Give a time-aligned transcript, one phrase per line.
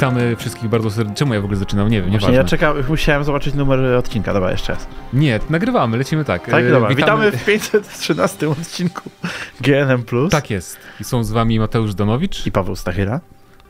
[0.00, 1.16] Witamy wszystkich bardzo serdecznie.
[1.16, 1.88] Czemu ja w ogóle zaczynam?
[1.88, 2.36] Nie wiem, Właśnie nieważne.
[2.42, 4.32] ja czekałem, musiałem zobaczyć numer odcinka.
[4.34, 4.86] Dobra, jeszcze raz.
[5.12, 6.46] Nie, nagrywamy, lecimy tak.
[6.50, 6.88] Tak, E, dobra.
[6.94, 7.32] Witamy...
[7.32, 9.10] w 513 odcinku
[9.60, 10.02] GNM+.
[10.30, 10.78] Tak jest.
[11.00, 13.20] I są z wami Mateusz Donowicz I Paweł Stachyra.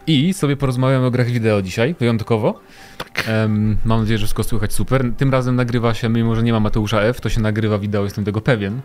[0.06, 2.60] i sobie porozmawiamy o grach wideo dzisiaj, wyjątkowo.
[2.98, 3.24] Tak.
[3.28, 5.04] Em, mam nadzieję, że wszystko słychać super.
[5.16, 8.24] Tym razem nagrywa się, mimo że nie ma Mateusza F, to się nagrywa wideo, jestem
[8.24, 8.80] tego pewien.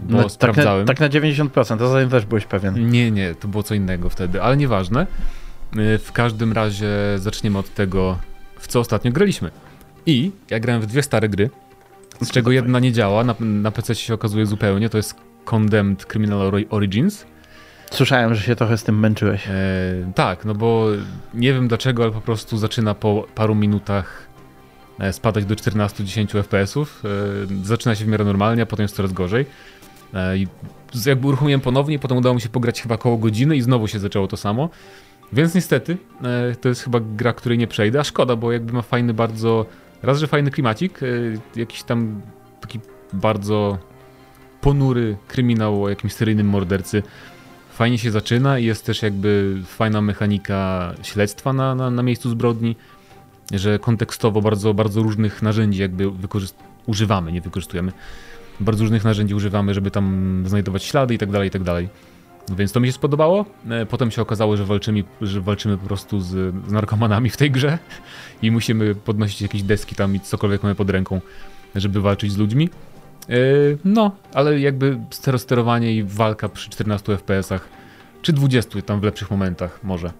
[0.00, 0.86] Bo No, tak, na, sprawdzałem.
[0.86, 2.90] tak na 90%, to zatem też byłeś pewien.
[2.90, 5.06] Nie, nie, to było co innego wtedy, ale nieważne.
[5.76, 8.18] Y, W każdym razie zaczniemy od tego,
[8.58, 9.50] w co ostatnio graliśmy.
[10.06, 11.50] I ja grałem w dwie stare gry,
[12.20, 15.14] z czego jedna nie działa, na, na PC się okazuje zupełnie, to jest
[15.44, 17.24] Condemned Criminal Ori- Origins.
[17.90, 19.48] Słyszałem, że się trochę z tym męczyłeś.
[19.48, 19.52] E,
[20.14, 20.86] tak, no bo
[21.34, 24.26] nie wiem dlaczego, ale po prostu zaczyna po paru minutach
[24.98, 27.02] e, spadać do 14-10 FPS-ów.
[27.04, 29.46] E, zaczyna się w miarę normalnie, a potem jest coraz gorzej.
[30.14, 30.34] E,
[31.06, 34.28] jakby uruchomiłem ponownie, potem udało mi się pograć chyba koło godziny i znowu się zaczęło
[34.28, 34.68] to samo.
[35.32, 38.82] Więc niestety, e, to jest chyba gra, której nie przejdę, a szkoda, bo jakby ma
[38.82, 39.66] fajny bardzo,
[40.02, 41.06] raz, że fajny klimacik, e,
[41.56, 42.20] jakiś tam
[42.60, 42.80] taki
[43.12, 43.78] bardzo
[44.60, 47.02] ponury kryminał o jakimś seryjnym mordercy.
[47.72, 52.76] Fajnie się zaczyna i jest też jakby fajna mechanika śledztwa na, na, na miejscu zbrodni,
[53.52, 56.10] że kontekstowo bardzo, bardzo różnych narzędzi jakby
[56.86, 57.92] używamy, nie wykorzystujemy.
[58.60, 61.88] Bardzo różnych narzędzi używamy, żeby tam znajdować ślady i tak dalej, i tak dalej.
[62.48, 63.44] Więc to mi się spodobało.
[63.70, 66.28] E, Potem się okazało, że walczymy, że walczymy po prostu z,
[66.68, 67.78] z narkomanami w tej grze
[68.42, 71.20] i musimy podnosić jakieś deski tam i cokolwiek mamy pod ręką,
[71.74, 72.68] żeby walczyć z ludźmi.
[73.28, 73.32] E,
[73.84, 77.60] No, ale jakby stero- sterowanie i walka przy 14 FPS-ach,
[78.22, 80.12] czy 20 tam w lepszych momentach może.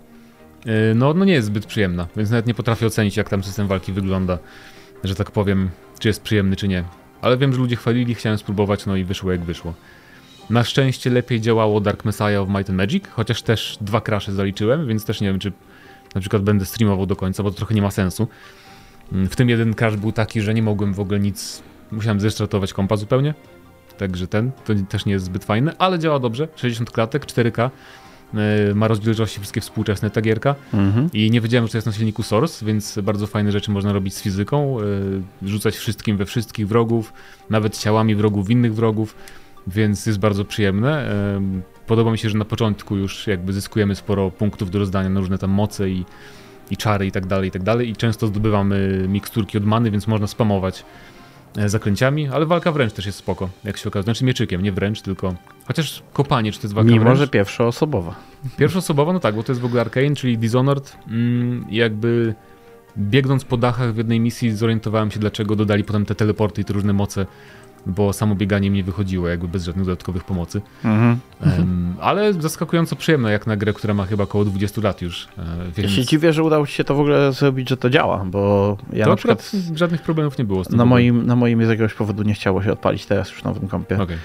[0.66, 3.66] E, No, no nie jest zbyt przyjemna, więc nawet nie potrafię ocenić, jak tam system
[3.68, 4.38] walki wygląda,
[5.04, 6.84] że tak powiem, czy jest przyjemny, czy nie.
[7.22, 9.74] Ale wiem, że ludzie chwalili, chciałem spróbować, no i wyszło jak wyszło.
[10.50, 14.86] Na szczęście lepiej działało Dark Messiah of Might and Magic, chociaż też dwa crashy zaliczyłem,
[14.86, 15.52] więc też nie wiem, czy
[16.14, 18.28] na przykład będę streamował do końca, bo to trochę nie ma sensu.
[19.12, 22.72] Mm, W tym jeden crash był taki, że nie mogłem w ogóle nic, musiałem zrestartować
[22.72, 23.34] kompa zupełnie,
[23.98, 27.70] także ten, to też nie jest zbyt fajny, ale działa dobrze, 60 klatek, 4K,
[28.34, 31.08] yy, ma rozdzielczości wszystkie współczesne ta gierka Mhm.
[31.12, 34.14] i nie wiedziałem, że to jest na silniku Source, więc bardzo fajne rzeczy można robić
[34.14, 34.76] z fizyką,
[35.42, 37.12] yy, rzucać wszystkim we wszystkich wrogów,
[37.50, 39.14] nawet ciałami wrogów innych wrogów,
[39.74, 41.10] więc jest bardzo przyjemne.
[41.36, 45.20] Ym, Podoba mi się, że na początku już jakby zyskujemy sporo punktów do rozdania na
[45.20, 46.04] różne tam moce i,
[46.70, 50.06] i czary i tak dalej, i tak dalej i często zdobywamy miksturki od many, więc
[50.06, 50.84] można spamować
[51.56, 54.02] e, zaklęciami, ale walka wręcz też jest spoko, jak się okazuje.
[54.02, 55.34] Znaczy mieczykiem, nie wręcz, tylko...
[55.66, 57.18] Chociaż kopanie, czy to jest walka Mimo, wręcz?
[57.18, 58.14] że pierwszoosobowa.
[58.56, 60.96] Pierwszoosobowa, no tak, bo to jest w ogóle Arcane, czyli Dishonored.
[61.08, 62.34] Mm, jakby
[62.98, 66.72] biegnąc po dachach w jednej misji zorientowałem się, dlaczego dodali potem te teleporty i te
[66.72, 67.26] różne moce,
[67.86, 70.60] bo samo bieganie mi nie wychodziło, jakby bez żadnych dodatkowych pomocy.
[70.84, 71.18] Mhm.
[71.42, 75.28] Em, ale zaskakująco przyjemne, jak na grę, która ma chyba około 20 lat już.
[75.38, 77.90] E, Ja więc się dziwię, że udało ci się to w ogóle zrobić, że to
[77.90, 80.76] działa, bo ja to na przykład żadnych problemów nie było z tym.
[80.78, 83.68] na moim, na moim z jakiegoś powodu nie chciało się odpalić teraz już w nowym
[83.68, 84.02] kompie.
[84.02, 84.16] Okej.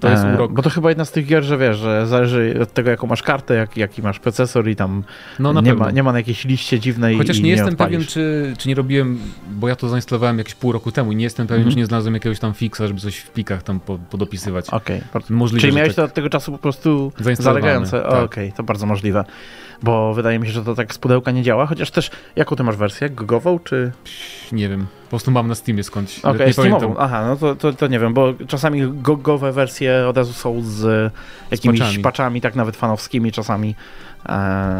[0.00, 0.52] To jest E, urok.
[0.52, 3.22] Bo to chyba jedna z tych gier, że wiesz, że zależy od tego, jaką masz
[3.22, 5.04] kartę, jak, jaki masz procesor i tam
[5.38, 5.84] No nie, pewno.
[5.84, 7.92] ma, nie ma na jakiejś liście dziwnej Chociaż i nie nie jestem odpalisz.
[7.96, 9.18] pewien, czy, czy nie robiłem,
[9.50, 11.72] bo ja to zainstalowałem jakieś pół roku temu i nie jestem pewien, Mhm.
[11.74, 14.70] czy nie znalazłem jakiegoś tam fixa, żeby coś w plikach tam po, podopisywać.
[14.70, 15.96] Okej, Możliwe, Czyli miałeś tak.
[15.96, 18.00] to od tego czasu po prostu zalegające.
[18.00, 18.12] tak.
[18.24, 19.24] Okej, to bardzo możliwe.
[19.82, 22.62] Bo wydaje mi się, że to tak z pudełka nie działa, chociaż też, jaką ty
[22.62, 23.10] masz wersję?
[23.10, 23.92] Gogową czy...
[24.52, 26.18] Nie wiem, po prostu mam na Steamie skądś.
[26.18, 26.80] Okej, nie Steamową.
[26.80, 27.04] pamiętam.
[27.04, 31.12] Aha, no to, to, to nie wiem, bo czasami gogowe wersje od razu są z
[31.50, 32.02] jakimiś patchami.
[32.02, 33.74] patchami, tak nawet fanowskimi czasami,
[34.26, 34.30] e,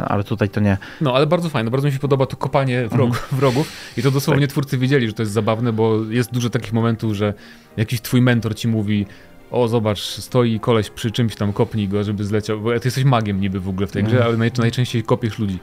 [0.09, 0.79] ale tutaj to nie.
[1.01, 3.39] No, ale bardzo fajne, bardzo mi się podoba to kopanie wrogów, Mhm.
[3.41, 4.51] wrogów i to dosłownie Tak.
[4.51, 7.35] twórcy wiedzieli, że to jest zabawne, bo jest dużo takich momentów, że
[7.77, 9.07] jakiś twój mentor ci mówi
[9.51, 13.41] o zobacz, stoi koleś przy czymś tam, kopnij go, żeby zleciał, bo ty jesteś magiem
[13.41, 14.29] niby w ogóle w tej grze, Mhm.
[14.29, 15.59] ale naj, najczęściej kopiesz ludzi.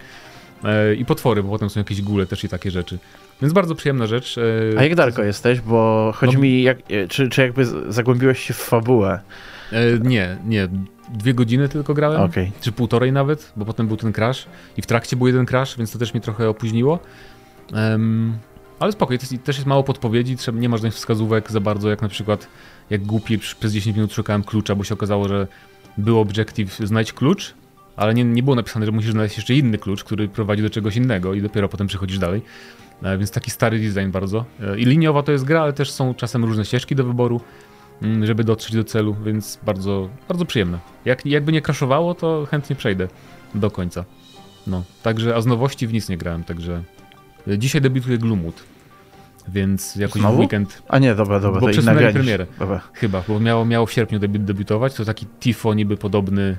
[0.64, 2.98] E, I potwory, bo potem są jakieś góle też i takie rzeczy.
[3.42, 4.38] Więc bardzo przyjemna rzecz.
[4.76, 5.62] E, A jak daleko jesteś?
[5.62, 9.20] Bo chodzi No- mi, jak, e, czy, czy jakby zagłębiłeś się w fabułę?
[10.02, 10.68] nie, nie,
[11.14, 12.22] dwie godziny tylko grałem.
[12.22, 12.52] Okej.
[12.62, 14.46] czy półtorej nawet, bo potem był ten crash
[14.78, 17.00] i w trakcie był jeden crash, więc to też mnie trochę opóźniło.
[17.74, 18.38] Em,
[18.80, 22.10] ale spokojnie, też, jest mało podpowiedzi, trzeba, nie ma żadnych wskazówek za bardzo, jak na
[22.10, 22.48] przykład
[22.90, 25.48] jak głupi przez 10 minut szukałem klucza, bo się okazało, że
[25.98, 27.54] był objective znajdź klucz,
[27.98, 30.96] ale nie, nie było napisane, że musisz znaleźć jeszcze inny klucz, który prowadzi do czegoś
[30.96, 32.42] innego i dopiero potem przechodzisz dalej.
[33.04, 34.46] E, więc taki stary design bardzo.
[34.62, 37.42] E, I liniowa to jest gra, ale też są czasem różne ścieżki do wyboru,
[38.02, 40.80] mm, żeby dotrzeć do celu, więc bardzo, bardzo przyjemne.
[41.06, 43.08] Jak, jakby nie crashowało, to chętnie przejdę
[43.56, 44.06] do końca.
[44.68, 46.84] No, także, a z nowości w nic nie grałem, także
[47.48, 48.64] e, dzisiaj debiutuje Gloomwood,
[49.48, 50.38] więc jakoś Znowu?
[50.38, 52.48] w weekend, A nie, dobra, dobra, Bo to inna premierę.
[52.60, 52.82] Dobra.
[52.94, 56.58] chyba, bo miało, miało w sierpniu debi debiutować, to taki Tifo niby podobny,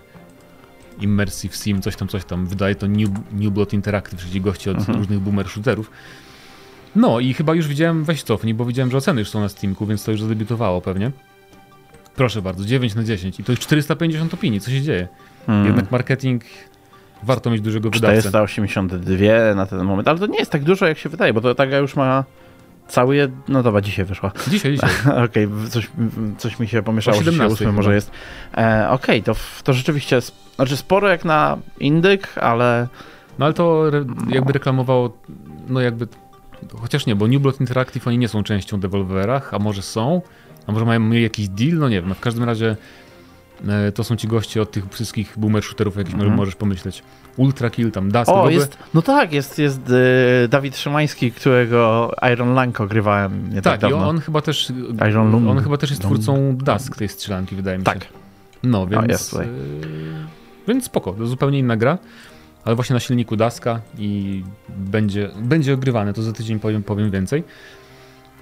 [1.00, 2.46] Immersive Sim, coś tam, coś tam.
[2.46, 4.98] Wydaje to New, New Blood Interactive, czyli goście od Mhm.
[4.98, 5.90] różnych boomer shooterów.
[6.96, 9.86] No i chyba już widziałem, weź cofnij, bo widziałem, że oceny już są na Steamku,
[9.86, 11.10] więc to już zadebiutowało pewnie.
[12.16, 15.08] Proszę bardzo, 9 na 10 i to już 450 opinii, co się dzieje?
[15.46, 15.66] Hmm.
[15.66, 16.42] Jednak marketing
[17.22, 18.22] warto mieć dużego wydawcę.
[18.28, 21.54] 482 na ten moment, ale to nie jest tak dużo, jak się wydaje, bo to
[21.54, 22.24] taka już ma
[22.88, 23.30] cały jed...
[23.48, 24.32] No dobra, dzisiaj wyszła.
[24.48, 24.90] Dzisiaj, dzisiaj.
[25.24, 25.90] Okej, coś,
[26.38, 27.94] coś mi się pomieszało, O że dzisiaj 17 ósmy może chyba.
[27.94, 28.10] jest.
[28.56, 30.18] E, Okej, to, to rzeczywiście,
[30.56, 32.88] znaczy sporo jak na indyk, ale
[33.38, 35.18] No ale to re, jakby reklamowało,
[35.68, 36.08] no jakby,
[36.80, 40.22] chociaż nie, bo New Blood Interactive oni nie są częścią Devolverach, a może są,
[40.66, 42.76] a może mają jakiś deal, no nie wiem, no w każdym razie
[43.94, 46.34] to są ci goście od tych wszystkich boomer shooterów, jakich Mhm.
[46.34, 47.02] możesz pomyśleć.
[47.36, 48.52] Ultra Kill, tam Dusk, w o, ogóle.
[48.54, 49.80] jest, no tak, jest, jest
[50.44, 54.08] e, Dawid Szymański, którego Iron Lanko grywałem nie tak, Tak, i dawno.
[54.08, 54.72] on chyba też,
[55.10, 55.48] Iron Lung.
[55.48, 57.92] on chyba też jest twórcą Dusk, tej strzelanki, wydaje mi się.
[57.92, 58.06] Tak,
[58.62, 59.46] No, więc, jest tutaj.
[59.46, 59.50] e,
[60.68, 61.98] więc spoko, to zupełnie inna gra,
[62.64, 67.44] ale właśnie na silniku Daska i będzie, będzie ogrywane, to za tydzień powiem, powiem więcej.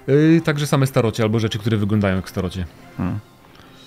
[0.07, 2.65] Yy, także same starocie albo rzeczy, które wyglądają jak starocie.
[2.97, 3.19] Hmm.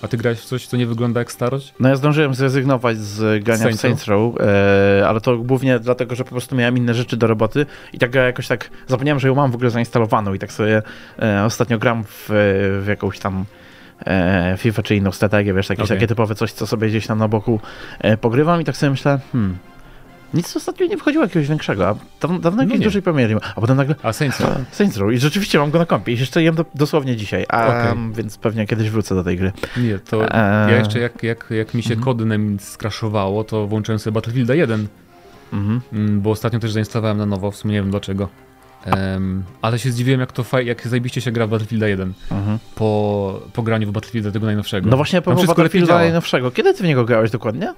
[0.03, 1.75] A ty grałeś w coś, co nie wygląda jak staroć?
[1.81, 6.15] No ja zdążyłem zrezygnować z grania Saints w Saints Row, e, ale to głównie dlatego,
[6.15, 9.35] że po prostu miałem inne rzeczy do roboty i tak jakoś tak zapomniałem, że ją
[9.35, 10.83] mam w ogóle zainstalowaną i tak sobie
[11.19, 12.27] e, ostatnio gram w,
[12.83, 13.45] w jakąś tam
[14.07, 15.97] e, FIFA czy inną strategię, wiesz, jakieś Okej.
[15.97, 17.61] takie typowe coś, co sobie gdzieś tam na boku
[17.99, 19.59] e, pogrywam i tak sobie myślę, hmm,
[20.35, 22.85] nic ostatnio nie wychodziło jakiegoś większego, a dawno, dawno No jakiejś nie.
[22.85, 23.41] dużej premiery, nie ma.
[23.57, 24.51] a potem nagle A Saints Row?
[24.73, 27.67] Saints Row i rzeczywiście mam go na kompie i jeszcze jem do, dosłownie dzisiaj, a,
[27.67, 28.13] Okej.
[28.15, 29.53] więc pewnie kiedyś wrócę do tej gry.
[29.77, 30.73] Nie, to Eee.
[30.73, 32.05] ja jeszcze jak, jak, jak mi się Mhm.
[32.05, 34.87] kodem skraszowało, to włączyłem sobie Battlefielda 1,
[35.53, 35.81] Mhm.
[35.93, 38.29] mm, bo ostatnio też zainstalowałem na nowo, w sumie nie wiem dlaczego.
[38.85, 42.59] Em, ale się zdziwiłem, jak to faj, jak zajebiście się gra w Battlefielda 1 Mhm.
[42.75, 44.91] po, po graniu w Battlefielda tego najnowszego.
[44.91, 46.51] No właśnie, a Tam propos wszystko lepiej Battlefielda najnowszego.
[46.51, 47.75] Kiedy ty w niego grałeś dokładnie?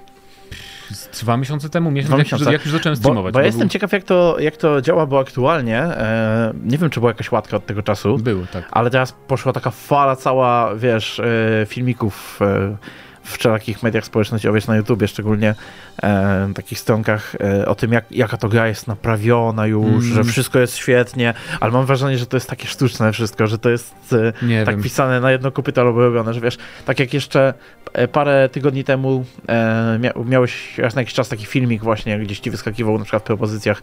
[1.23, 2.45] Dwa miesiące temu, miesiąc, jak, miesiące.
[2.45, 3.33] Już, jak już zacząłem Bo, streamować.
[3.33, 6.91] bo ja był- jestem ciekaw, jak to, jak to działa, bo aktualnie e, nie wiem,
[6.91, 8.69] czy była jakaś łatka od tego czasu, Był, tak.
[8.71, 12.77] ale teraz poszła taka fala cała, wiesz, e, filmików e,
[13.25, 15.55] w wszelakich mediach społecznościowych, na YouTubie szczególnie,
[16.03, 20.15] e, takich stronkach e, o tym, jak, jaka to gra jest naprawiona już, Mm.
[20.15, 23.71] że wszystko jest świetnie, ale mam wrażenie, że to jest takie sztuczne wszystko, że to
[23.71, 24.83] jest e, tak wiem.
[24.83, 27.55] pisane na jedno kopyto albo robione, że wiesz, tak jak jeszcze
[27.93, 32.41] e, parę tygodni temu e, mia miałeś raz na jakiś czas taki filmik właśnie, gdzieś
[32.41, 33.83] ci wyskakiwał na przykład w propozycjach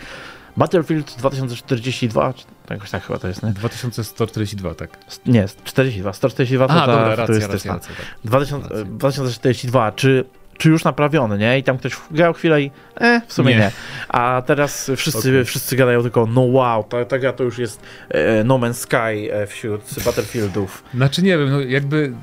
[0.58, 3.50] Battlefield 2042, czy jakoś tak chyba to jest, nie?
[3.50, 4.98] 2142, tak.
[5.26, 7.74] Nie, 42, 142 to A, ta dobra, racja, futurystyczna.
[7.74, 8.16] racja, racja, tak.
[8.24, 8.86] 2000, racja.
[8.86, 10.26] 2042, czy,
[10.58, 11.60] czy już naprawiony, nie?
[11.60, 13.60] I tam ktoś grał chwilę i e, w sumie nie.
[13.60, 13.72] Nie.
[14.10, 15.46] A teraz wszyscy, Okej.
[15.46, 19.34] wszyscy gadają tylko, no wow, ta, ta gra to już jest e, No Man's Sky
[19.34, 20.84] e, wśród Battlefieldów.
[20.94, 22.14] Znaczy nie wiem, no jakby...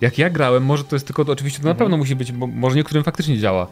[0.00, 1.84] Jak ja grałem, może to jest tylko, to oczywiście to na Mhm.
[1.86, 3.66] pewno musi być, bo może niektórym faktycznie działa,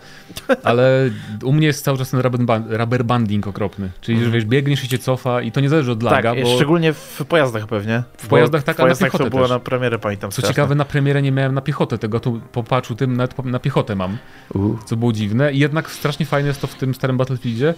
[0.64, 1.11] ale
[1.44, 4.34] u mnie jest cały czas ten rubber, band, rubber banding okropny, czyli że Mhm.
[4.34, 7.23] wiesz, biegniesz i cię cofa i to nie zależy od laga, tak, bo szczególnie w
[7.28, 8.02] pojazdach pewnie.
[8.19, 9.50] W pojazdach tak, w a na pojazdach to było też.
[9.50, 10.31] na premierę, pamiętam.
[10.31, 13.58] co ciekawe na premierę nie miałem na piechotę tego, tu po patchu tym nawet na
[13.58, 14.19] piechotę mam,
[14.55, 14.75] U.
[14.84, 17.75] co było dziwne i jednak strasznie fajne jest to w tym starym Battlefieldzie,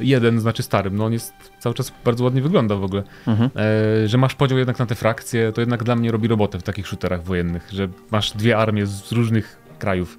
[0.00, 3.50] jeden znaczy starym, no on jest cały czas bardzo ładnie wygląda w ogóle, Mhm.
[4.04, 6.62] e, że masz podział jednak na te frakcje, to jednak dla mnie robi robotę w
[6.62, 10.18] takich shooterach wojennych, że masz dwie armie z różnych krajów,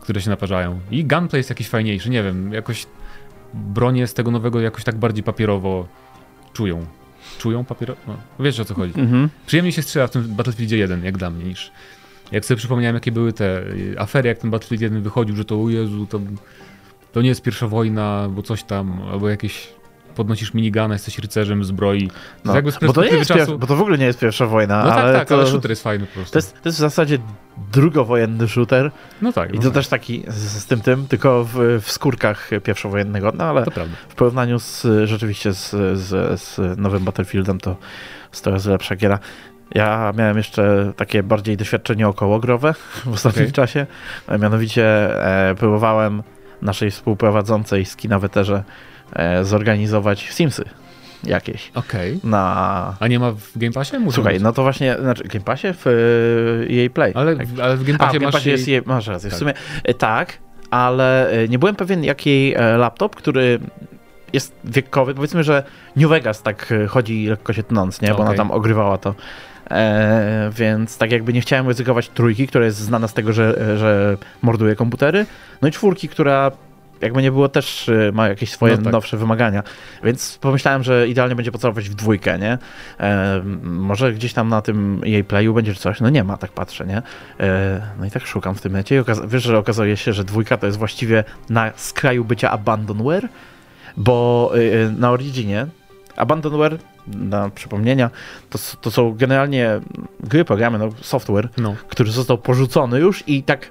[0.00, 0.80] które się naparzają.
[0.90, 2.86] I gunplay jest jakiś fajniejszy, nie wiem, jakoś
[3.54, 5.86] bronie z tego nowego jakoś tak bardziej papierowo
[6.52, 6.86] czują.
[7.38, 8.00] Czują papierowo?
[8.08, 9.00] No, wiesz o co chodzi.
[9.00, 9.28] Mhm.
[9.46, 11.70] Przyjemniej się strzela w tym Battlefieldzie 1, jak dla mnie, niż...
[12.32, 15.62] Jak sobie przypomniałem, jakie były te y, afery, jak ten Battlefield 1 wychodził, że to,
[15.62, 16.20] o Jezu, to,
[17.16, 19.68] to nie jest pierwsza wojna, bo coś tam, albo jakieś...
[20.14, 22.08] Podnosisz minigana, jesteś rycerzem zbroi.
[22.08, 23.52] To No, jakby z bo, to nie jest czasu...
[23.52, 25.46] pier- bo to w ogóle nie jest pierwsza wojna, No ale tak, tak, to, ale
[25.46, 26.32] shooter jest fajny po prostu.
[26.32, 27.18] to, jest, to jest w zasadzie
[27.72, 28.90] drugowojenny shooter
[29.22, 31.90] No tak, i no to tak, też taki z, z tym tym, tylko w, w
[31.90, 33.70] skórkach pierwszowojennego, no ale to
[34.08, 37.76] w porównaniu z, rzeczywiście z, z, z nowym Battlefieldem to
[38.32, 39.18] jest to jest lepsza giera.
[39.74, 43.52] Ja miałem jeszcze takie bardziej doświadczenie okołogrowe w ostatnim Okej.
[43.52, 43.86] czasie.
[44.40, 44.84] Mianowicie
[45.50, 46.22] e, próbowałem
[46.62, 48.64] naszej współprowadzącej z kina Weterze
[49.12, 50.64] e, zorganizować Simsy
[51.24, 52.20] jakieś Okej.
[52.24, 52.96] na...
[53.00, 53.98] A nie ma w Game Passie?
[53.98, 57.12] Muszą Słuchaj, no to właśnie, znaczy w Game Passie, w e, jej Play.
[57.14, 57.46] Ale, Tak.
[57.46, 58.56] w- ale w Game A, w Passie Game masz Passie jej...
[58.58, 59.38] jest jej, masz rację, w Tak.
[59.38, 60.38] sumie e, tak,
[60.70, 63.58] ale nie byłem pewien, jaki e, laptop, który
[64.32, 65.62] jest wiekowy, powiedzmy, że
[65.96, 68.36] New Vegas tak chodzi lekko się tnąc, nie, bo ona Okej.
[68.38, 69.14] tam ogrywała to.
[69.70, 74.16] E, więc tak jakby nie chciałem ryzykować trójki, która jest znana z tego, że, że
[74.42, 75.26] morduje komputery,
[75.62, 76.50] no i czwórki, która
[77.00, 78.92] jakby nie było też y, ma jakieś swoje No tak.
[78.92, 79.62] nowsze wymagania.
[80.04, 82.58] Więc pomyślałem, że idealnie będzie pocałować w dwójkę, nie?
[83.00, 86.00] E, może gdzieś tam na tym jej playu będzie coś.
[86.00, 87.02] No nie ma, tak patrzę, nie?
[87.40, 90.56] E, no i tak szukam w tym necie i wiesz, że okazuje się, że dwójka
[90.56, 93.28] to jest właściwie na skraju bycia abandonware,
[93.96, 95.66] bo y, na Originie
[96.16, 98.10] abandonware, na przypomnienia,
[98.50, 99.80] to, to są generalnie
[100.20, 103.70] gry, programy, no, software, No, który został porzucony już i tak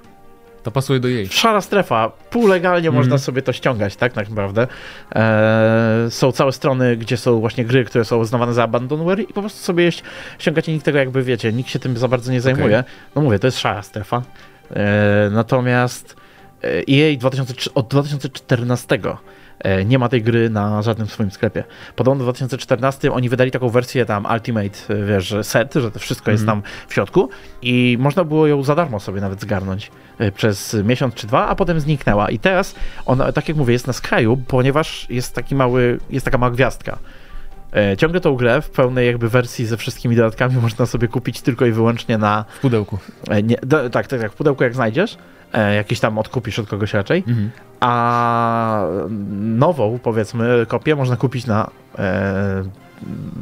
[0.62, 1.28] to pasuje do jej.
[1.28, 2.94] szara strefa, półlegalnie Mhm.
[3.04, 4.66] można sobie to ściągać, tak, tak naprawdę.
[5.12, 9.40] Eee, są całe strony, gdzie są właśnie gry, które są uznawane za abandonware i po
[9.40, 10.02] prostu sobie jeść,
[10.38, 12.84] ściągacie, nikt tego jakby, wiecie, nikt się tym za bardzo nie zajmuje.
[13.14, 14.22] No mówię, to jest szara strefa.
[14.70, 16.16] Eee, natomiast
[16.64, 19.16] EA 2003, od 2014 e,
[19.86, 21.64] nie ma tej gry na żadnym swoim sklepie.
[21.96, 25.98] Podobno w 2014 oni wydali taką wersję tam Ultimate, e, wiesz, że set, że to
[25.98, 26.62] wszystko jest Mhm.
[26.62, 27.28] tam w środku
[27.62, 31.54] i można było ją za darmo sobie nawet zgarnąć e, przez miesiąc czy dwa, a
[31.54, 32.30] potem zniknęła.
[32.30, 32.74] I teraz
[33.06, 36.98] ona, tak jak mówię, jest na skraju, ponieważ jest taki mały, jest taka mała gwiazdka.
[37.76, 41.66] E, Ciągle tą grę w pełnej jakby wersji ze wszystkimi dodatkami można sobie kupić tylko
[41.66, 42.44] i wyłącznie na...
[42.58, 42.98] W pudełku.
[43.28, 45.16] e, Nie, do, tak, tak, tak, w pudełku jak znajdziesz,
[45.56, 47.50] e, jakiś tam odkupisz od kogoś raczej, Mhm.
[47.80, 48.82] a
[49.40, 52.64] nową, powiedzmy, kopię można kupić na e,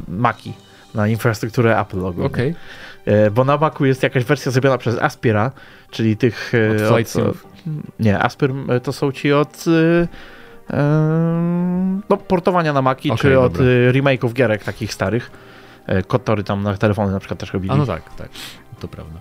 [0.07, 0.53] Maki,
[0.95, 2.27] na infrastrukturę Apple ogólnie.
[2.27, 2.55] Okej.
[3.05, 5.51] E, bo na Macu jest jakaś wersja zrobiona przez Aspira,
[5.91, 6.51] czyli tych...
[6.81, 7.45] e, Od Simów.
[7.99, 9.65] nie, Aspir e, to są ci od...
[9.67, 10.07] e,
[12.09, 13.65] no, portowania na Maki, Okej, czy od dobra.
[13.67, 15.31] e, remake'ów gierek takich starych.
[16.07, 17.73] Kotory tam na telefony na przykład też robili.
[17.73, 18.29] A no tak, tak.
[18.79, 19.19] To prawda.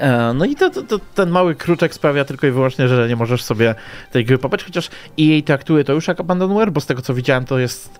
[0.00, 3.16] E, No i to, to, to, ten mały kruczek sprawia tylko i wyłącznie, że nie
[3.16, 3.74] możesz sobie
[4.12, 7.44] tej gry pobrać, chociaż EA traktuje to już jak abandonware, bo z tego co widziałem
[7.44, 7.98] to jest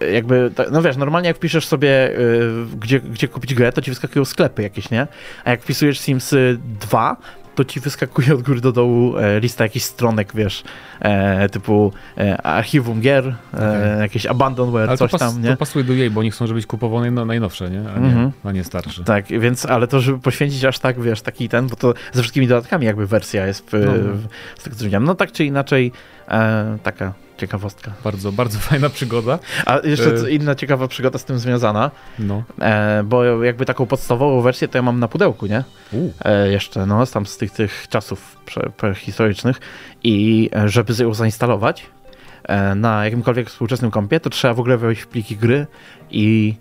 [0.00, 3.90] e, jakby, no wiesz, normalnie jak piszesz sobie y, gdzie, gdzie kupić grę, to ci
[3.90, 5.06] wyskakują sklepy jakieś, nie?
[5.44, 6.34] A jak wpisujesz Sims
[6.80, 7.16] 2,
[7.54, 10.64] to ci wyskakuje od góry do dołu e, lista jakichś stronek, wiesz,
[11.00, 14.00] e, typu e, archiwum gier, Okej.
[14.00, 15.50] jakieś abandonware, Ale to, coś pas, tam, nie?
[15.50, 17.78] to pasuje do jej, bo oni chcą, żebyś kupował naj, najnowsze, nie?
[17.96, 18.32] A nie, Mhm.
[18.44, 19.04] a nie starsze.
[19.04, 22.46] Tak, więc, ale to, żeby poświęcić aż tak, wiesz, taki ten, bo to ze wszystkimi
[22.46, 23.92] dodatkami jakby wersja jest, w, No.
[23.92, 24.26] w,
[24.60, 25.04] z tego co widziałem.
[25.04, 25.92] No tak czy inaczej,
[26.28, 27.12] e, taka
[27.46, 27.92] ciekawostka.
[28.04, 29.38] Bardzo, bardzo fajna przygoda.
[29.66, 30.30] A jeszcze E.
[30.30, 32.42] inna ciekawa przygoda z tym związana, No.
[32.60, 35.64] e, bo jakby taką podstawową wersję to ja mam na pudełku, nie?
[36.24, 38.36] E, jeszcze, no, tam z tych, tych czasów
[38.76, 39.60] prehistorycznych
[40.02, 41.86] i e, żeby ją zainstalować
[42.44, 45.66] e, na jakimkolwiek współczesnym kompie, to trzeba w ogóle wejść w pliki gry
[46.10, 46.54] i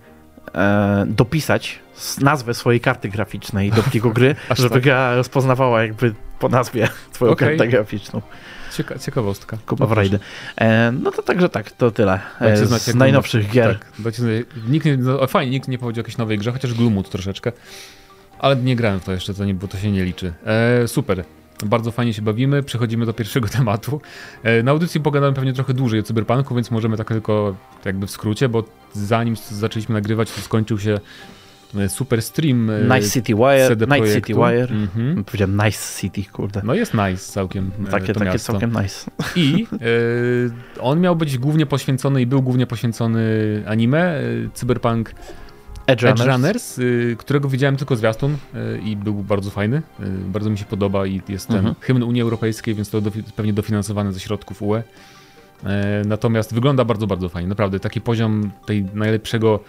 [1.08, 1.80] dopisać
[2.22, 4.84] nazwę swojej karty graficznej do pliku gry, żeby tak?
[4.84, 7.58] gra rozpoznawała jakby po nazwie twoją Okej.
[7.58, 8.22] kartę graficzną.
[8.74, 9.58] cieka ciekawostka.
[9.66, 10.20] Kupa rajdy.
[10.58, 12.20] E, no to także tak, to tyle.
[12.40, 13.80] E, z jak najnowszych gier.
[13.80, 14.16] Tak, znać.
[14.68, 17.52] Nikt nie, no, fajnie, nikt nie powiedział o jakiejś nowej grze, chociaż Gloomwood troszeczkę.
[18.40, 20.34] Ale nie grałem w to jeszcze, to nie, bo to się nie liczy.
[20.46, 21.24] E, super.
[21.66, 22.64] Bardzo fajnie się bawimy.
[22.64, 24.02] Przechodzimy do pierwszego tematu.
[24.44, 27.56] E, na audycji pogadamy pewnie trochę dłużej o cyberpunku, więc możemy tak tylko
[27.86, 31.00] jakby w skrócie, bo zanim zaczęliśmy nagrywać, to skończył się
[31.80, 33.68] e, super stream e, Night City Wire.
[33.68, 34.14] CD Night.
[34.16, 34.68] City Wire.
[34.72, 35.24] Mhm.
[35.24, 36.62] Powiedziałem Nice City, kurde.
[36.64, 38.52] No jest nice całkiem e, takie takie miasto.
[38.52, 39.12] całkiem nice.
[39.36, 39.68] I
[40.80, 43.22] on miał być głównie poświęcony i był głównie poświęcony
[43.68, 44.20] anime,
[44.54, 45.10] Cyberpunk
[45.88, 46.36] Edge Edge Runners.
[46.38, 49.82] Runners, y, którego widziałem tylko zwiastun y, i był bardzo fajny.
[50.28, 51.76] Bardzo mi się podoba i jest ten Mhm.
[51.82, 54.82] hymn Unii Europejskiej, więc to dofi- pewnie dofinansowane ze środków UE.
[56.06, 57.50] Natomiast wygląda bardzo, bardzo fajnie.
[57.50, 59.60] Naprawdę taki poziom tej najlepszego,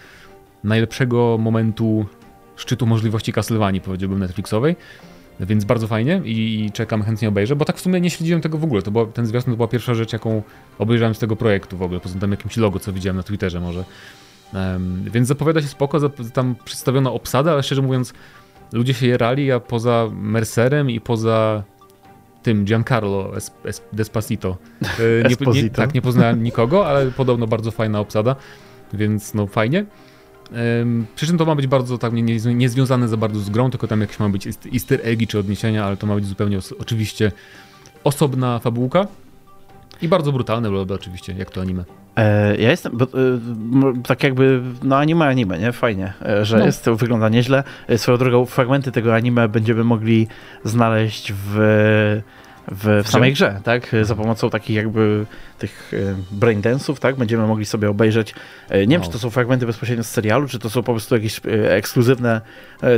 [0.65, 2.07] najlepszego momentu
[2.57, 4.77] szczytu możliwości Castlevanii, powiedziałbym, Netflixowej.
[5.41, 8.59] Więc bardzo fajnie i, i czekam, chętnie obejrzę, bo tak w sumie nie śledziłem tego
[8.59, 8.83] w ogóle.
[8.83, 10.43] To była, ten zwiastun to była pierwsza rzecz, jaką
[10.79, 13.85] obejrzałem z tego projektu w ogóle, poza tym jakimś logo, co widziałem na Twitterze może.
[14.55, 18.13] Em, więc zapowiada się spoko, zap- tam przedstawiono obsadę, ale szczerze mówiąc,
[18.73, 21.63] ludzie się jerali, a poza Mercerem i poza
[22.43, 24.57] tym Giancarlo Es, Es, Despacito.
[24.83, 24.89] e,
[25.29, 28.37] Nie, nie, tak, nie poznałem nikogo, ale podobno bardzo fajna obsada,
[28.93, 29.85] więc no fajnie.
[31.17, 33.87] Przy czym to ma być bardzo tak nie, nie, niezwiązane za bardzo z grą, tylko
[33.87, 36.73] tam jakieś ma być east- easter eggi czy odniesienia, ale to ma być zupełnie os-
[36.81, 37.33] oczywiście
[38.05, 39.07] osobna fabułka.
[40.03, 41.85] I bardzo brutalne, bla, oczywiście, jak to anime.
[42.17, 43.09] E, ja jestem, bo, e,
[44.07, 45.73] tak jakby, no anime, anime, nie?
[45.73, 46.65] Fajnie, e, że No.
[46.65, 47.65] jest, to wygląda nieźle.
[47.97, 50.29] Swoją drogą, fragmenty tego anime będziemy mogli
[50.65, 51.57] znaleźć w,
[52.73, 53.95] w, w samej grze, tak?
[53.95, 55.27] E, Za pomocą takich jakby
[55.59, 57.17] tych e, braindance'ów, tak?
[57.17, 58.35] Będziemy mogli sobie obejrzeć,
[58.69, 61.15] e, nie wiem, czy to są fragmenty bezpośrednio z serialu, czy to są po prostu
[61.15, 62.41] jakieś e, ekskluzywne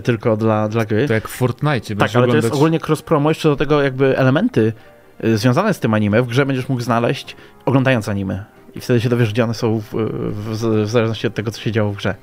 [0.05, 1.09] tylko dla, dla gry.
[1.09, 2.45] To jak w Fortnite Tak, ale to oglądać...
[2.45, 4.73] jest ogólnie cross-promo, jeszcze do tego jakby elementy
[5.35, 8.45] związane z tym anime w grze będziesz mógł znaleźć oglądając anime.
[8.75, 9.95] I wtedy się dowiesz, gdzie one są w,
[10.31, 10.51] w,
[10.85, 12.15] w zależności od tego, co się działo w grze.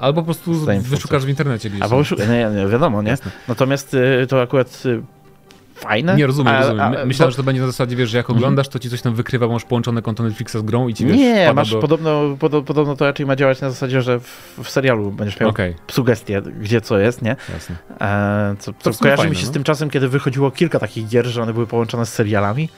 [0.00, 1.82] Albo po prostu wyszukasz w internecie gdzieś.
[1.82, 3.10] Albo już, nie, nie, wiadomo, nie?
[3.10, 3.30] Jasne.
[3.48, 3.96] Natomiast
[4.28, 4.82] to akurat
[5.78, 6.16] fajne.
[6.16, 6.80] Nie, rozumiem, A- rozumiem.
[6.80, 7.30] a- Myślałem, bo- Mhm.
[7.30, 9.64] że to będzie na zasadzie, wiesz, że jak oglądasz, to ci coś tam wykrywa, masz
[9.64, 11.78] połączone konto Netflixa z grą i ci, wiesz, Nie, masz do...
[11.78, 15.50] podobno, podo, podobno to raczej ma działać na zasadzie, że w, w serialu będziesz miał
[15.50, 17.36] Okej, sugestie, gdzie co jest, nie?
[17.54, 17.76] jasne.
[18.00, 19.52] E, co co kojarzy mi fajne, się z no.
[19.54, 22.68] tym czasem, kiedy wychodziło kilka takich gier, że one były połączone z serialami.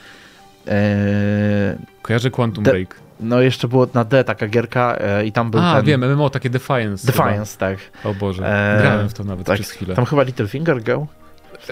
[0.67, 2.95] E, Kojarzę Quantum De- Break.
[3.19, 6.29] no jeszcze było na D taka gierka e, i tam był A, ten wiem, MMO,
[6.29, 7.07] takie Defiance.
[7.07, 7.77] Defiance, tak.
[7.79, 8.09] Chyba.
[8.09, 9.55] O Boże, Eee, grałem w to nawet tak.
[9.55, 9.95] przez chwilę.
[9.95, 11.07] Tam chyba Little Finger Go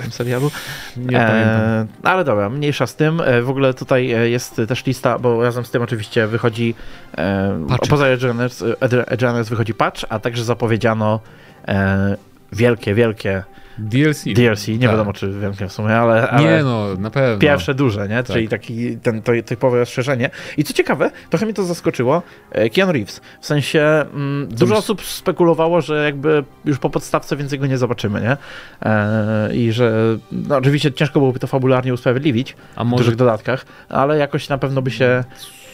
[0.01, 0.51] tym serialu.
[0.97, 1.19] Nie.
[1.19, 3.21] E, ale dobra, mniejsza z tym.
[3.21, 6.75] E, w ogóle tutaj e, jest też lista, bo razem z tym oczywiście wychodzi
[7.17, 11.19] e, poza Edge Runners, Edge- Edge Runners wychodzi patch, a także zapowiedziano
[11.67, 12.17] e,
[12.51, 13.43] wielkie, wielkie
[13.79, 14.24] DLC.
[14.33, 14.67] DLC.
[14.67, 14.89] Nie Tak.
[14.91, 17.38] wiadomo czy wielkie w sumie, ale, ale Nie no, na pewno.
[17.39, 18.24] pierwsze duże, nie?
[18.24, 18.36] Tak.
[18.36, 20.29] Czyli taki ten to typowe rozszerzenie.
[20.57, 22.21] I co ciekawe, trochę mnie to zaskoczyło,
[22.51, 23.21] e, Keanu Reeves.
[23.41, 23.81] W sensie
[24.13, 28.38] mm, dużo osób spekulowało, że jakby już po podstawce więcej go nie zobaczymy, nie?
[28.81, 29.91] E, I że
[30.31, 34.57] no, oczywiście ciężko byłoby to fabularnie usprawiedliwić A w może, dużych dodatkach, ale jakoś na
[34.57, 35.24] pewno by się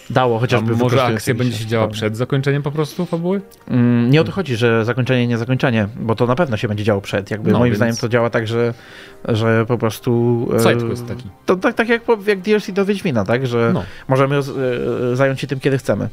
[0.09, 3.41] dało a chociażby może wykorzystując akcja będzie się działa przed zakończeniem po prostu fabuły?
[3.67, 6.83] Mm, Nie o to chodzi, że zakończenie, nie zakończenie, bo to na pewno się będzie
[6.83, 7.31] działo przed.
[7.31, 8.73] Jakby No, moim więc- zdaniem to działa tak, że,
[9.27, 10.47] że po prostu...
[10.55, 11.23] e, Sidequest taki.
[11.45, 13.47] To tak, tak jak, jak DLC do Wiedźmina, tak?
[13.47, 13.83] Że No.
[14.07, 14.41] możemy e,
[15.15, 16.09] zająć się tym, kiedy chcemy.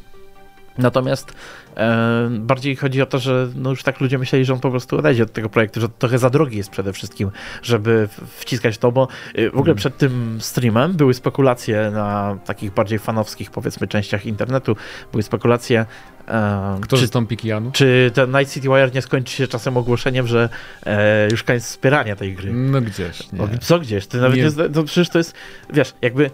[0.77, 1.33] Natomiast
[1.77, 4.97] e, bardziej chodzi o to, że no już tak ludzie myśleli, że on po prostu
[4.97, 7.31] odejdzie od tego projektu, że trochę za drogi jest przede wszystkim,
[7.63, 9.77] żeby wciskać to, bo e, w ogóle Mhm.
[9.77, 14.75] przed tym streamem były spekulacje na takich bardziej fanowskich, powiedzmy, częściach internetu,
[15.11, 15.85] były spekulacje,
[16.27, 17.37] e, Kto czy, zastąpi
[17.73, 20.49] czy ten Night City Wire nie skończy się czasem ogłoszeniem, że
[20.85, 22.53] e, już koniec wspierania tej gry.
[22.53, 23.41] No gdzieś, nie.
[23.41, 24.07] O, co gdzieś?
[24.07, 24.69] Ty nawet Nie.
[24.69, 25.33] to przecież to jest,
[25.73, 26.31] wiesz, jakby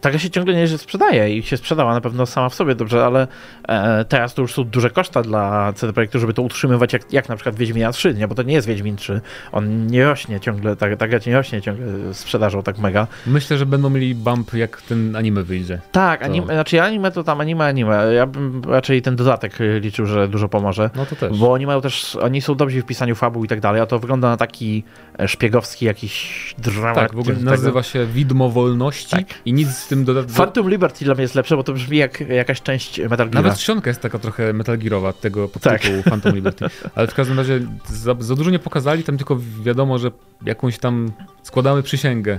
[0.00, 3.04] taka się ciągle nie że sprzedaje i się sprzedała na pewno sama w sobie dobrze,
[3.04, 3.28] ale
[3.68, 7.28] e, teraz to już są duże koszta dla CD Projektu, żeby to utrzymywać jak, jak
[7.28, 8.28] na przykład Wiedźmina 3, nie?
[8.28, 9.20] Bo to nie jest Wiedźmin 3.
[9.52, 13.06] On nie rośnie ciągle, tak, tak nie rośnie ciągle sprzedażą tak mega.
[13.26, 15.80] Myślę, że będą mieli bump jak ten anime wyjdzie.
[15.92, 18.14] Tak, To- anime, znaczy anime to tam anime, anime.
[18.14, 20.90] Ja bym raczej ten dodatek y, liczył, że dużo pomoże.
[20.94, 21.38] No to też.
[21.38, 23.98] Bo oni mają też, oni są dobrzy w pisaniu fabuł i tak dalej, a to
[23.98, 24.84] wygląda na taki
[25.18, 26.94] e, szpiegowski jakiś dramat.
[26.94, 29.26] Tak, w ogóle nazywa się Widmo Wolności Tak.
[29.44, 30.34] i nic tym dodatkiem.
[30.36, 33.44] Phantom Liberty dla mnie jest lepsze, bo to brzmi jak jakaś część Metal Gear.
[33.44, 35.52] Nawet czcionka jest taka trochę Metal Gearowa tego Tak.
[35.62, 36.64] podtytułu Phantom Liberty.
[36.94, 40.10] Ale w każdym razie za, za dużo nie pokazali, tam tylko wiadomo, że
[40.46, 42.38] jakąś tam składamy przysięgę.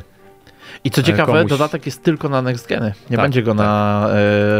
[0.83, 1.49] I co ciekawe, komuś.
[1.49, 2.93] dodatek jest tylko na next geny.
[3.09, 4.07] Nie Tak, będzie go na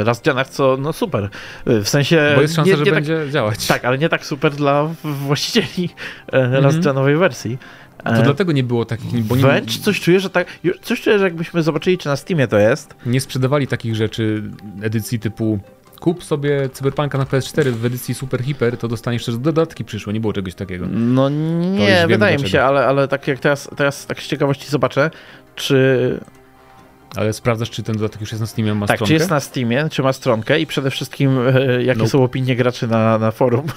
[0.02, 1.30] e, last genach, co no super.
[1.68, 2.32] E, W sensie.
[2.36, 3.68] Bo jest szansa, nie, że nie będzie działać.
[3.68, 5.90] Tak, tak, ale nie tak super dla właścicieli
[6.34, 6.64] e, Mhm.
[6.64, 7.58] last genowej wersji.
[8.04, 10.48] To E, dlatego nie było takich, bo nie, Wręcz coś czuję, że tak.
[10.82, 12.96] Coś czuję, że jakbyśmy zobaczyli, czy na Steamie to jest.
[13.06, 14.44] nie sprzedawali takich rzeczy
[14.82, 15.60] edycji typu
[16.00, 20.20] kup sobie Cyberpunka na PS4 w edycji Super Hyper, to dostaniesz też dodatki przyszłe, nie
[20.20, 20.86] było czegoś takiego.
[20.92, 25.12] No nie, wydaje mi się, ale, ale tak jak teraz, teraz tak z ciekawości zobaczę,
[25.56, 26.20] czy
[27.16, 29.08] Ale sprawdzasz, czy ten dodatek już jest na Steamie, ma Tak, stronkę?
[29.08, 32.10] czy jest na Steamie, czy ma stronkę i przede wszystkim e, jakie Nope.
[32.10, 33.64] są opinie graczy na, na forum.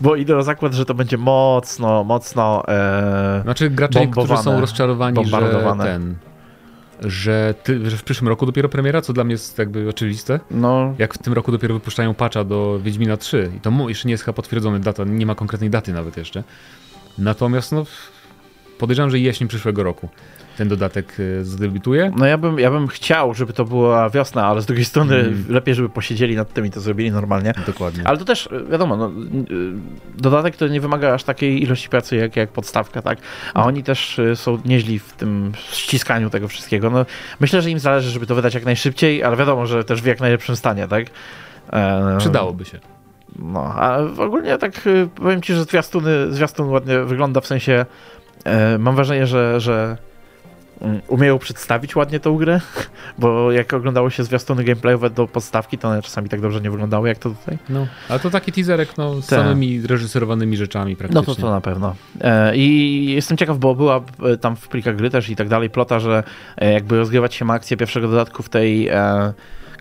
[0.00, 5.26] bo idę o zakład, że to będzie mocno, mocno e, Znaczy gracze, którzy są rozczarowani,
[5.26, 6.14] że ten...
[7.00, 10.40] Że, ty, że w przyszłym roku dopiero premiera, co dla mnie jest jakby oczywiste.
[10.50, 14.12] no, Jak w tym roku dopiero wypuszczają patcha do Wiedźmina 3 i to jeszcze nie
[14.12, 16.44] jest chyba potwierdzona data, nie ma konkretnej daty nawet jeszcze.
[17.18, 17.84] Natomiast no
[18.78, 20.08] podejrzewam, że jesień przyszłego roku
[20.56, 22.12] ten dodatek y, zadebiutuje.
[22.16, 25.44] no ja bym, ja bym chciał, żeby to była wiosna, ale z drugiej strony Mm.
[25.48, 27.52] lepiej, żeby posiedzieli nad tym i to zrobili normalnie.
[27.66, 28.02] Dokładnie.
[28.08, 29.12] Ale to też, e, wiadomo, no, y,
[30.18, 33.18] dodatek to nie wymaga aż takiej ilości pracy jak, jak podstawka, tak?
[33.54, 36.90] A oni też są nieźli w tym ściskaniu tego wszystkiego.
[36.90, 37.06] No,
[37.40, 40.20] myślę, że im zależy, żeby to wydać jak najszybciej, ale wiadomo, że też w jak
[40.20, 41.06] najlepszym stanie, tak?
[41.72, 42.78] E, Przydałoby się.
[43.38, 44.72] No, a ogólnie tak
[45.14, 47.86] powiem ci, że zwiastuny, zwiastun ładnie wygląda, w sensie
[48.44, 49.96] e, mam wrażenie, że, że
[51.08, 52.60] umieją przedstawić ładnie tą grę,
[53.18, 57.08] bo jak oglądało się zwiastuny gameplayowe do podstawki, to one czasami tak dobrze nie wyglądały
[57.08, 57.58] jak to tutaj.
[57.68, 59.38] No, ale to taki teaserek no, z Tak.
[59.38, 61.34] samymi reżyserowanymi rzeczami No praktycznie.
[61.34, 61.94] to to na pewno.
[62.20, 65.70] E, I jestem ciekaw, bo była e, tam w plikach gry też i tak dalej
[65.70, 66.22] plota, że
[66.56, 68.90] e, jakby rozgrywać się ma akcję pierwszego dodatku w tej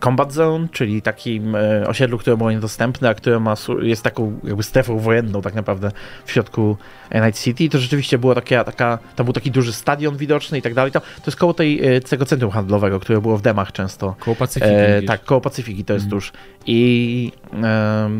[0.04, 4.64] Combat Zone, czyli takim e, osiedlu, które było niedostępne, a które ma, jest taką jakby
[4.64, 5.92] strefą wojenną tak naprawdę
[6.26, 6.78] w środku
[7.26, 7.70] Night City.
[7.70, 10.92] To rzeczywiście było takie, taka, tam był taki duży stadion widoczny i tak dalej.
[10.92, 14.16] To, to jest koło tej, e, tego centrum handlowego, które było w demach często.
[14.20, 14.72] Koło Pacyfiki.
[14.74, 16.20] E, tak, koło Pacyfiki to jest Mhm.
[16.22, 16.32] tuż.
[16.66, 17.32] I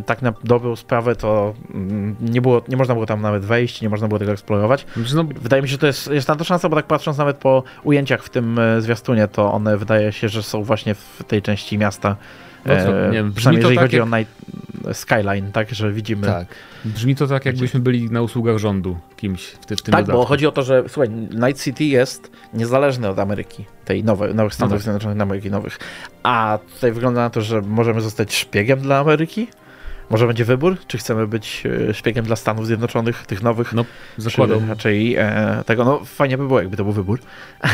[0.06, 3.90] tak na dobrą sprawę to mm, nie, było, nie można było tam nawet wejść, nie
[3.90, 4.86] można było tego eksplorować.
[5.16, 7.38] No, Wydaje mi się, że to jest, jest na to szansa, bo tak patrząc nawet
[7.38, 11.42] po ujęciach w tym e, zwiastunie, to one wydaje się, że są właśnie w tej
[11.42, 12.16] części miasta.
[12.66, 14.34] No E, nie brzmi to jeżeli tak chodzi jak- o Night,
[14.94, 16.28] skyline, tak, że widzimy.
[16.28, 16.48] Tak.
[16.86, 20.22] Brzmi to tak, jakbyśmy byli na usługach rządu kimś w, ty, w tym Tak, dodatku.
[20.22, 24.54] bo chodzi o to, że słuchaj, Night City jest niezależny od Ameryki, tej nowej, nowych
[24.54, 24.84] Stanów No tak.
[24.84, 25.80] Zjednoczonych, Ameryki nowych.
[26.24, 29.48] A tutaj wygląda na to, że możemy zostać szpiegiem dla Ameryki.
[30.14, 33.86] Może będzie wybór, czy chcemy być e, szpiegiem dla Stanów Zjednoczonych, tych nowych, No,
[34.18, 34.60] zakładam.
[34.60, 37.20] czy raczej e, tego, no fajnie by było, jakby to był wybór.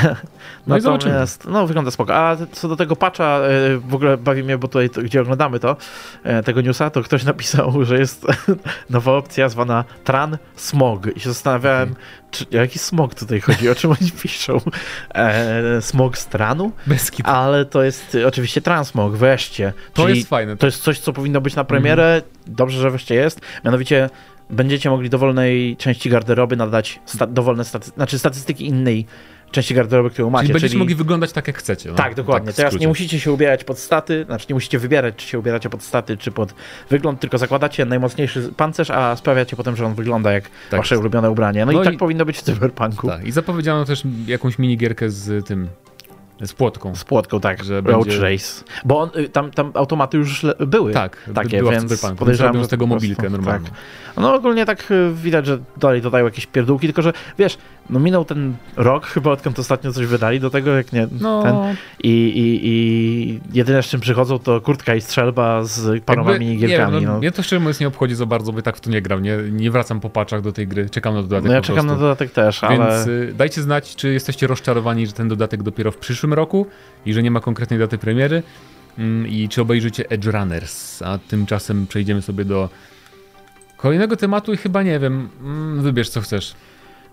[0.68, 0.78] No.
[0.78, 2.16] Natomiast, no wygląda spoko.
[2.16, 5.60] A co do tego patcha, e, w ogóle bawi mnie, bo tutaj, to, gdzie oglądamy
[5.60, 5.78] to,
[6.24, 8.26] e, tego newsa, to ktoś napisał, że jest
[8.90, 11.96] nowa opcja zwana Tran Smog i się zastanawiałem,
[12.32, 14.58] czy, o jaki smog tutaj chodzi, o czym oni piszą.
[15.16, 16.72] E, smog z Tranu?
[16.88, 17.30] Bez kitu.
[17.30, 19.74] Ale to jest e, oczywiście Transmog, wreszcie.
[19.94, 20.58] To Czyli jest fajne.
[20.58, 22.22] to jest coś, co powinno być na premierę.
[22.48, 23.42] Dobrze, że wreszcie jest.
[23.66, 24.10] Mianowicie
[24.50, 29.06] będziecie mogli dowolnej części garderoby nadać sta- dowolne staty- znaczy statystyki innej
[29.52, 30.44] części garderoby, którą macie.
[30.48, 31.90] Czyli będziecie mogli wyglądać tak, jak chcecie.
[31.90, 31.96] No.
[31.96, 32.52] Tak, dokładnie.
[32.52, 35.70] w Teraz nie musicie się ubierać pod staty, znaczy nie musicie wybierać, czy się ubieracie
[35.70, 36.54] pod staty, czy pod
[36.90, 40.80] wygląd, tylko zakładacie najmocniejszy pancerz, a sprawiacie potem, że on wygląda jak Tak.
[40.80, 41.66] wasze ulubione ubranie.
[41.66, 43.08] No, No i tak i- powinno być w cyberpunku.
[43.08, 43.26] Tak.
[43.26, 45.68] I zapowiedziano też jakąś minigierkę z tym,
[46.44, 46.96] z płotką.
[46.96, 48.64] Z płotką, tak, Że Road będzie- Race.
[48.86, 50.94] Bo on, y, tam, tam automaty już były.
[50.94, 53.68] Tak, takie, była więc podejrzewam, z tego po prostu- mobilkę normalnie.
[53.70, 53.78] tak.
[54.18, 57.58] No ogólnie tak y, widać, że dalej dodają jakieś pierdółki, tylko że wiesz,
[57.90, 61.56] no minął ten rok chyba odkąd ostatnio coś wydali, do tego jak nie No, ten
[62.04, 66.52] i, i, i jedyne z czym przychodzą to kurtka i strzelba z paroma jakby, nie
[66.52, 66.94] minigierkami.
[66.94, 67.20] wiem, no, no.
[67.20, 69.24] Mnie to szczerze mówiąc nie obchodzi za bardzo, bo i tak w to nie gram.
[69.24, 70.90] Nie, nie wracam po paczach do tej gry.
[70.90, 74.14] Czekam na dodatek No ja czekam na dodatek też, Więc ale y, dajcie znać, czy
[74.14, 76.68] jesteście rozczarowani, że ten dodatek dopiero w przyszłym roku
[77.06, 78.44] i że nie ma konkretnej daty premiery
[78.98, 81.02] mm, i czy obejrzycie Edge Runners.
[81.02, 82.70] A tymczasem przejdziemy sobie do
[83.78, 86.56] kolejnego tematu i chyba nie wiem, mm, wybierz co chcesz.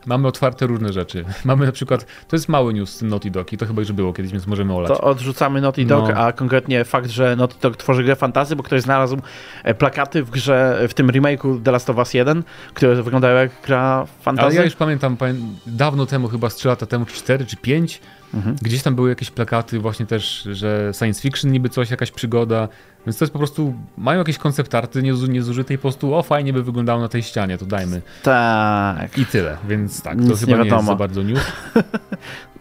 [0.07, 1.25] Mamy otwarte różne rzeczy.
[1.45, 3.93] Mamy na przykład, to jest mały news z tym Naughty Dog i to chyba już
[3.93, 4.89] było kiedyś, więc możemy olać.
[4.89, 6.21] to odrzucamy Naughty Dog, No.
[6.21, 9.19] a konkretnie fakt, że Naughty Dog tworzy grę fantazy, bo ktoś znalazł
[9.65, 12.43] e, plakaty w grze, w tym remake'u The Last of Us 1,
[12.75, 14.57] które wyglądają jak gra Ale fantazy.
[14.57, 18.01] ja już pamiętam, pamię- dawno temu, chyba z 3 lata temu, czy 4 czy 5,
[18.35, 18.57] Mhm.
[18.63, 22.69] gdzieś tam były jakieś plakaty właśnie też, że science fiction niby coś, jakaś przygoda,
[23.07, 26.53] więc to jest po prostu, mają jakieś koncept arty niezu- niezużytej, po prostu o fajnie
[26.53, 28.03] by wyglądało na tej ścianie, to dajmy.
[28.23, 29.19] Tak.
[29.19, 30.93] I tyle, więc tak, to Nic chyba nie nie, jest wiadomo.
[30.93, 31.41] za bardzo news.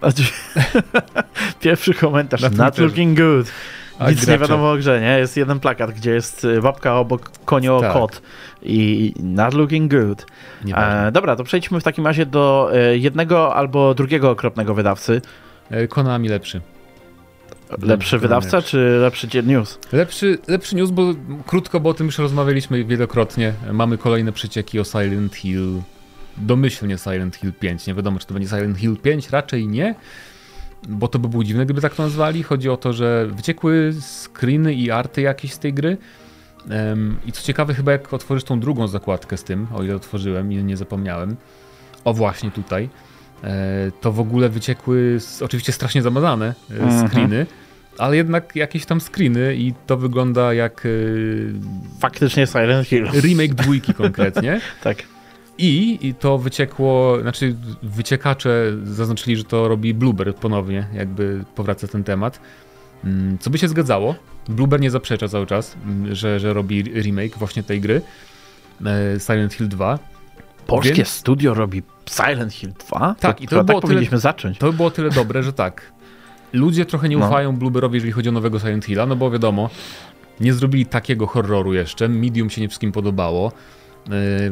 [1.60, 2.42] Pierwszy komentarz.
[2.42, 3.48] Na Not looking good.
[4.00, 5.20] A Nic nie gracze- wiadomo o grze, nie?
[5.20, 7.94] Jest jeden plakat, gdzie jest y, babka obok konio Tak.
[7.94, 8.22] kot
[8.62, 10.26] i not looking good.
[10.76, 15.22] E, dobra, to przejdźmy w takim razie do e, jednego albo drugiego okropnego wydawcy.
[15.70, 16.62] E, Konami lepszy.
[17.82, 19.80] Lepszy wydawca czy lepszy news?
[19.92, 21.14] Lepszy, lepszy news, bo
[21.46, 23.54] krótko, bo o tym już rozmawialiśmy wielokrotnie.
[23.72, 25.82] Mamy kolejne przecieki o Silent Hill.
[26.38, 27.88] Domyślnie Silent Hill 5.
[27.88, 29.96] Nie wiadomo, czy to będzie Silent Hill 5, raczej nie.
[30.90, 32.44] Bo to by było dziwne, gdyby tak to nazwali.
[32.44, 35.98] Chodzi o to, że wyciekły screeny i arty jakieś z tej gry.
[37.26, 40.64] I co ciekawe, chyba jak otworzysz tą drugą zakładkę z tym, o ile otworzyłem i
[40.64, 41.36] nie zapomniałem.
[42.06, 42.90] O właśnie tutaj.
[43.44, 47.08] E, to w ogóle wyciekły, oczywiście strasznie zamazane e, Mhm.
[47.10, 47.46] screeny,
[47.98, 50.90] ale jednak jakieś tam screeny i to wygląda jak e,
[52.00, 53.06] Faktycznie Silent Hill.
[53.22, 54.62] remake dwójki konkretnie.
[54.84, 54.98] Tak.
[55.58, 62.04] I, I to wyciekło, znaczy wyciekacze zaznaczyli, że to robi Bluebird ponownie, jakby powraca ten
[62.04, 62.40] temat.
[63.04, 64.16] Mm, Co by się zgadzało.
[64.50, 68.02] Bluebird nie zaprzecza cały czas, mm, że, że robi remake właśnie tej gry.
[69.20, 70.00] Silent Hill 2.
[70.68, 73.16] Polskie Więc- studio robi Silent Hill 2?
[73.20, 74.58] Tak, i to chyba było tak tyle- zacząć.
[74.58, 75.92] To by było tyle dobre, że tak.
[76.54, 77.28] Ludzie trochę nie No.
[77.28, 79.70] ufają Blueberrowi, jeżeli chodzi o nowego Silent Hilla, no bo wiadomo,
[80.40, 82.08] nie zrobili takiego horroru jeszcze.
[82.10, 83.52] Medium się nie wszystkim podobało,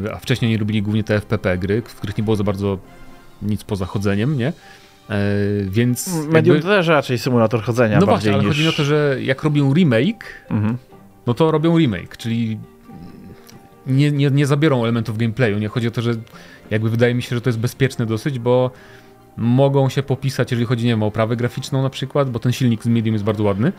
[0.03, 2.77] yy, a wcześniej nie robili głównie te FPP gry, w których nie było za bardzo
[3.41, 4.53] nic poza chodzeniem, nie?
[5.09, 5.15] Yy,
[5.69, 6.07] więc.
[6.27, 8.47] Medium jakby- to też raczej symulator chodzenia no bardziej właśnie, ale niż...
[8.57, 10.77] chodzi o to, że jak robią remake, Mhm.
[11.27, 12.57] no to robią remake, czyli
[13.87, 15.59] nie, nie, nie zabiorą elementów gameplayu.
[15.59, 16.11] Nie chodzi o to, że
[16.71, 18.71] jakby wydaje mi się, że to jest bezpieczne dosyć, bo
[19.37, 22.83] mogą się popisać, jeżeli chodzi nie wiem, o oprawę graficzną na przykład, bo ten silnik
[22.83, 23.71] z Medium jest bardzo ładny,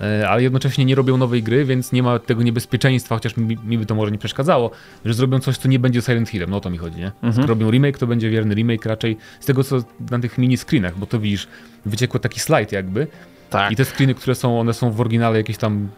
[0.00, 3.78] e, ale jednocześnie nie robią nowej gry, więc nie ma tego niebezpieczeństwa, chociaż mi, mi
[3.78, 4.70] by to może nie przeszkadzało,
[5.04, 6.50] że zrobią coś, co nie będzie Silent Hillem.
[6.50, 7.06] No o to mi chodzi, nie?
[7.06, 7.32] Mhm.
[7.32, 10.98] Skoro robią remake, to będzie wierny remake raczej z tego, co na tych mini screenach,
[10.98, 11.48] bo to widzisz,
[11.86, 13.06] wyciekło taki slajd jakby,
[13.50, 13.72] Tak.
[13.72, 15.88] i te screeny, które są, one są w oryginale jakieś tam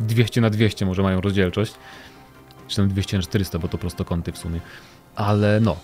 [0.00, 1.74] 200 na 200 może mają rozdzielczość.
[2.72, 4.60] Czy tam 200 na 400, bo to prostokąty w sumie.
[5.16, 5.76] Ale no.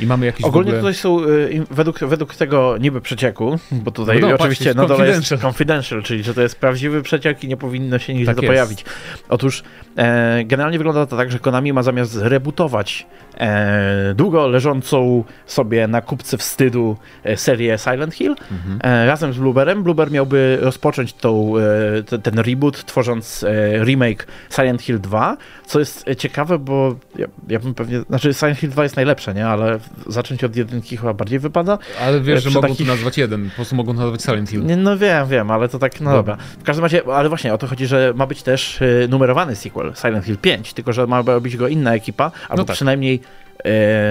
[0.00, 0.80] I mamy jakiś Ogólnie ogóle...
[0.80, 4.86] tutaj są, y, według, według tego niby przecieku, bo tutaj No, no, oczywiście patrzcie, na
[4.88, 5.38] dole jest confidential.
[5.50, 8.50] confidential, czyli że to jest prawdziwy przeciek i nie powinno się nigdzie Tak to jest.
[8.50, 8.84] pojawić.
[9.28, 9.62] Otóż
[9.96, 13.06] e, generalnie wygląda to tak, że Konami ma zamiast rebootować
[13.38, 18.78] e, długo leżącą sobie na kupce wstydu e, serię Silent Hill, Mhm.
[18.82, 19.82] E, razem z Blueberem.
[19.82, 21.54] Blueber miałby rozpocząć tą,
[21.98, 26.94] e, te- ten reboot, tworząc e, remake Silent Hill 2, co jest e, ciekawe, bo
[27.18, 29.46] ja, ja bym pewnie, znaczy Silent Hill 2 jest najlepsze, nie?
[29.46, 31.78] Ale zacząć od jedynki chyba bardziej wypada.
[32.02, 34.62] Ale wiesz, że mogą takich- tu nazwać jeden, po prostu mogą to nazwać Silent Hill.
[34.76, 36.36] No wiem, wiem, ale to tak, no Bo- dobra.
[36.60, 40.24] W każdym razie, ale właśnie o to chodzi, że ma być też numerowany sequel Silent
[40.24, 42.74] Hill 5, tylko że ma robić go inna ekipa, albo tak.
[42.76, 43.20] przynajmniej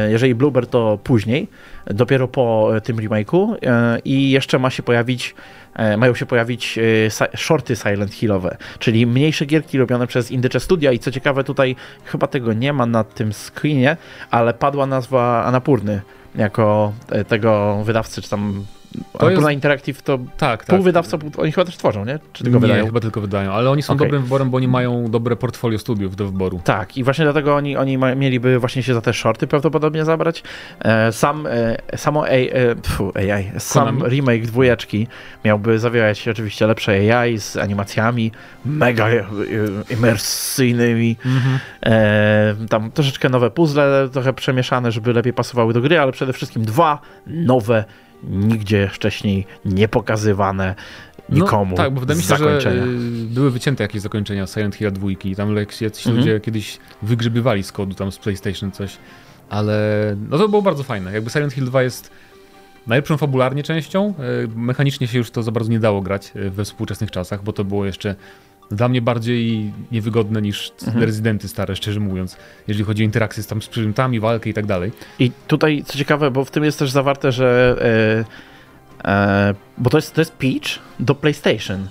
[0.10, 1.48] jeżeli Bluebird to później,
[1.88, 3.56] dopiero po e, tym remake'u.
[3.66, 5.36] E, i jeszcze ma się pojawić
[5.76, 6.80] e, mają się pojawić
[7.22, 10.92] e, shorty Silent Hillowe, czyli mniejsze gierki robione przez Indycze Studia.
[10.92, 13.98] I co ciekawe tutaj chyba tego nie ma na tym screenie,
[14.32, 16.02] ale padła nazwa Anapurny
[16.36, 18.66] jako e, tego wydawcy, czy tam
[19.20, 20.76] Anapurna Interactive to Tak, tak.
[20.76, 22.20] Pół wydawca, oni chyba też tworzą, nie?
[22.34, 22.86] Czy tylko nie, wydają?
[22.86, 24.08] chyba tylko wydają, ale oni są Okej.
[24.08, 26.62] dobrym wyborem, bo oni mają dobre portfolio studiów do wyboru.
[26.64, 30.44] Tak, i właśnie dlatego oni, oni ma, mieliby właśnie się za te shorty prawdopodobnie zabrać.
[30.80, 34.16] E, sam, e, samo AI, e, pfu, AI, sam Konami?
[34.16, 35.08] remake dwójeczki
[35.46, 38.32] miałby zawierać oczywiście lepsze AI z animacjami
[38.66, 39.08] mega
[39.90, 41.18] imersyjnymi.
[41.26, 42.68] Mhm.
[42.68, 47.00] Tam troszeczkę nowe puzzle, trochę przemieszane, żeby lepiej pasowały do gry, ale przede wszystkim dwa
[47.28, 47.86] nowe,
[48.30, 50.76] nigdzie wcześniej nie pokazywane
[51.30, 52.86] nikomu No, tak, bo wydaje mi się, że y,
[53.26, 56.18] były wycięte jakieś zakończenia Silent Hill 2 i tam jacyś Mhm.
[56.18, 58.98] ludzie kiedyś wygrzebywali z kodu tam z PlayStation coś,
[59.50, 59.78] ale
[60.30, 61.14] no to było bardzo fajne.
[61.14, 62.12] Jakby Silent Hill 2 jest
[62.88, 66.66] najlepszą fabularnie częścią, y, mechanicznie się już to za bardzo nie dało grać y, we
[66.66, 68.16] współczesnych czasach, bo to było jeszcze
[68.76, 71.06] dla mnie bardziej niewygodne niż Mhm.
[71.06, 74.66] Rezydenty stare, szczerze mówiąc, jeżeli chodzi o interakcję z, tam z przedmiotami, walkę i tak
[74.66, 74.92] dalej.
[75.20, 77.76] I tutaj, co ciekawe, bo w tym jest też zawarte, że.
[79.04, 81.88] E, e, bo to jest, to jest pitch do PlayStation.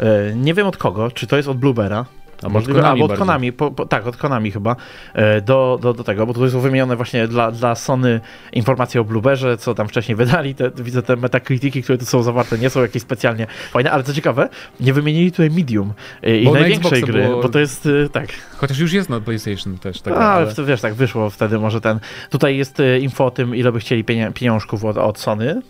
[0.00, 2.06] E, nie wiem od kogo, czy to jest od Bluebera.
[2.44, 3.26] A Możliwe, Konami albo od bardziej.
[3.26, 4.76] Konami, po, po, tak, od Konami chyba,
[5.14, 8.20] e, do, do, do tego, bo tutaj są wymienione właśnie dla, dla Sony
[8.52, 12.58] informacje o Blueberze, co tam wcześniej wydali, te, widzę te metakrytyki, które tu są zawarte,
[12.58, 14.48] nie są jakieś specjalnie fajne, ale co ciekawe,
[14.80, 17.88] nie wymienili tutaj Medium e, i Bo na największej Xboxa gry, było- bo to jest,
[18.04, 18.26] e, tak,
[18.56, 20.00] Chociaż już jest na PlayStation też.
[20.00, 22.00] Tak, a, ale wiesz, tak wyszło wtedy może ten.
[22.30, 24.04] Tutaj jest info o tym, ile by chcieli
[24.34, 25.62] pieniążków od, od Sony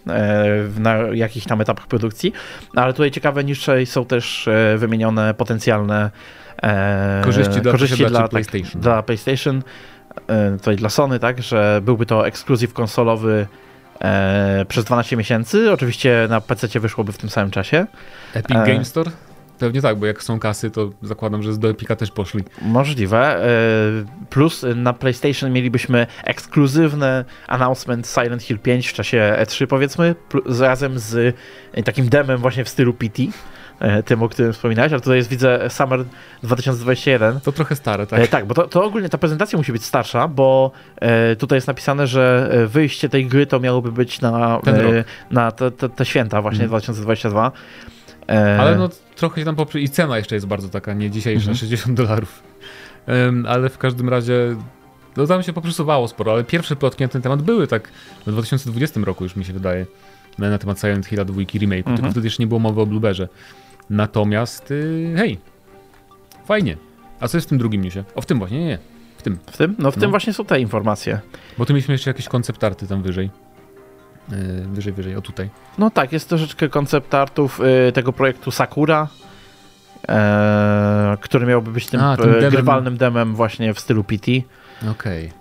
[0.69, 2.33] w- na jakich tam etapach produkcji,
[2.77, 6.11] ale tutaj ciekawe niższej są też wymienione potencjalne
[6.63, 8.73] e, Korzyści dla posiadaczy dla, PlayStation.
[8.73, 9.63] Tak, dla PlayStation,
[10.27, 13.47] e, tutaj dla Sony, tak, że byłby to ekskluzyw konsolowy
[14.01, 15.73] e, przez 12 miesięcy.
[15.73, 17.87] Oczywiście na PC wyszłoby w tym samym czasie.
[18.35, 18.67] Epic E.
[18.67, 19.11] Game Store?
[19.59, 22.45] Pewnie tak, bo jak są kasy, to zakładam, że do Epica też poszli.
[22.63, 23.19] Możliwe.
[23.19, 23.49] E,
[24.31, 30.15] Plus na PlayStation mielibyśmy ekskluzywny announcement Silent Hill 5 w czasie E3 powiedzmy,
[30.61, 31.37] razem z
[31.85, 33.23] takim demem właśnie w stylu PT,
[34.05, 36.05] tym o którym wspominałeś, ale tutaj jest widzę Summer
[36.43, 37.41] 2021.
[37.41, 38.21] To trochę stare, tak?
[38.21, 41.57] Tak, e, tak bo to, to ogólnie ta prezentacja musi być starsza, bo e, tutaj
[41.57, 45.89] jest napisane, że e, wyjście tej gry to miałoby być na, e, na te, te,
[45.89, 46.69] te święta właśnie Mhm.
[46.69, 47.53] 2022.
[48.29, 49.81] E, Ale no trochę się tam poprzy...
[49.81, 51.57] I cena jeszcze jest bardzo taka, nie dzisiejsza, Mhm.
[51.57, 52.43] 60 dolarów.
[53.07, 54.57] Em, ale w każdym razie,
[55.17, 57.89] no tam się poprzesuwało sporo, ale pierwsze plotki na ten temat były tak
[58.27, 59.87] w 2020 roku już mi się wydaje,
[60.39, 61.97] na, temat Silent Hill 2 remake, Mhm.
[61.97, 63.29] tylko wtedy jeszcze nie było mowy o Blueberze.
[63.91, 65.39] Natomiast, y, hej,
[66.45, 66.77] fajnie.
[67.21, 68.05] A co jest w tym drugim newsie?
[68.15, 68.79] O, w tym właśnie, nie, nie,
[69.17, 69.39] w tym.
[69.53, 69.75] W tym?
[69.79, 70.01] No w No.
[70.01, 71.21] tym właśnie są te informacje.
[71.59, 73.31] Bo tu mieliśmy jeszcze jakieś koncept arty tam wyżej.
[74.31, 74.37] Yy,
[74.73, 75.51] wyżej, wyżej, o tutaj.
[75.79, 79.09] No tak, jest troszeczkę koncept artów y, tego projektu Sakura,
[80.09, 82.51] e, który miałby być tym, A, tym e, demem.
[82.51, 84.33] grywalnym demem właśnie w stylu PT.
[84.91, 85.33] Okej.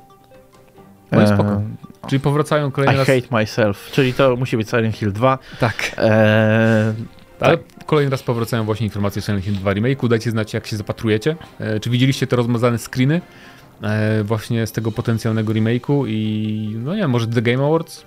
[1.12, 1.50] No i spoko.
[1.52, 1.64] E,
[2.08, 3.08] Czyli powracają kolejny I raz...
[3.08, 5.38] hate myself, czyli to musi być Silent Hill 2.
[5.60, 5.92] Tak.
[5.98, 6.94] E,
[7.40, 10.10] Ale kolejny raz powracają właśnie informacje o Silent Hill 2 Remake'u.
[10.10, 11.36] Dajcie znać, jak się zapatrujecie.
[11.60, 13.22] E, czy widzieliście te rozmazane screeny
[13.84, 18.06] e, właśnie z tego potencjalnego remake'u i no nie wiem, może The Game Awards?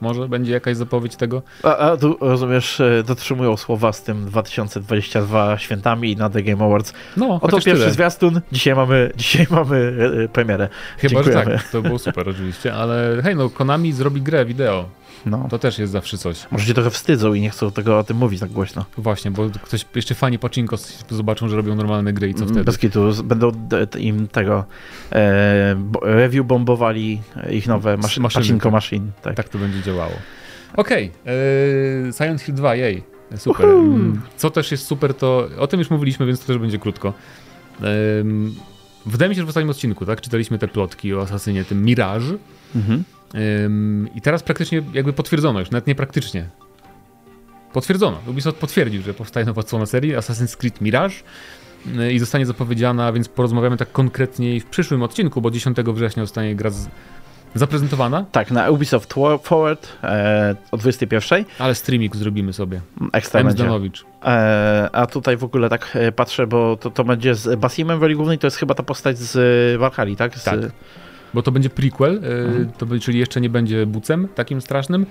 [0.00, 1.42] Może będzie jakaś zapowiedź tego?
[1.62, 6.92] a, a tu rozumiesz, e, dotrzymują słowa z tym 2022 świętami na The Game Awards.
[7.16, 7.90] No, Oto pierwszy tyle.
[7.90, 9.96] zwiastun, dzisiaj mamy, dzisiaj mamy
[10.32, 10.68] premierę.
[10.98, 11.58] Chyba, że dziękujemy.
[11.58, 11.68] tak.
[11.70, 14.88] To było super oczywiście, ale hej, no Konami zrobi grę wideo.
[15.26, 15.46] No.
[15.50, 16.46] To też jest zawsze coś.
[16.50, 18.84] Może się trochę wstydzą i nie chcą tego o tym mówić tak głośno.
[18.96, 20.76] Właśnie, bo ktoś, jeszcze fani Pachinko
[21.10, 22.64] zobaczą, że robią normalne gry i co wtedy?
[22.64, 24.64] Bez kitu, będą d- im tego
[25.12, 28.72] e, review bombowali ich nowe maszy, Maszyny, Pachinko tak.
[28.72, 29.10] Machine.
[29.22, 29.34] Tak.
[29.36, 30.12] Tak to będzie działało.
[30.76, 33.02] Okej, okay, Silent Hill 2, jej,
[33.36, 33.66] super.
[33.66, 33.76] Uhu.
[33.94, 37.12] Mm, Co też jest super, to o tym już mówiliśmy, więc to też będzie krótko.
[38.20, 38.54] Ym,
[39.06, 42.36] wydaje mi się, że w ostatnim odcinku, tak, czytaliśmy te plotki o asasynie, tym Mirage.
[42.76, 43.04] Mhm.
[44.14, 46.48] I teraz praktycznie jakby potwierdzono już, nawet nie praktycznie.
[47.72, 48.18] Potwierdzono.
[48.26, 51.14] Ubisoft potwierdził, że powstaje nowa odsłona serii Assassin's Creed Mirage
[51.86, 56.56] y, i zostanie zapowiedziana, więc porozmawiamy tak konkretniej w przyszłym odcinku, bo 10 września zostanie
[56.56, 56.88] gra z...
[57.54, 58.24] zaprezentowana.
[58.32, 61.44] Tak, na Ubisoft Forward e, o 21.
[61.58, 62.80] Ale streaming zrobimy sobie.
[63.12, 63.50] Ekstra.
[63.50, 64.04] Zdanowicz.
[64.24, 68.02] E, a tutaj w ogóle tak e, patrzę, bo to, to będzie z Basimem w
[68.02, 69.36] roli głównej, to jest chyba ta postać z
[69.74, 70.38] e, Valhalla, tak?
[70.38, 70.60] Z, Tak.
[71.34, 72.70] Bo to będzie prequel, Mhm.
[72.78, 75.06] to, czyli jeszcze nie będzie bucem takim strasznym.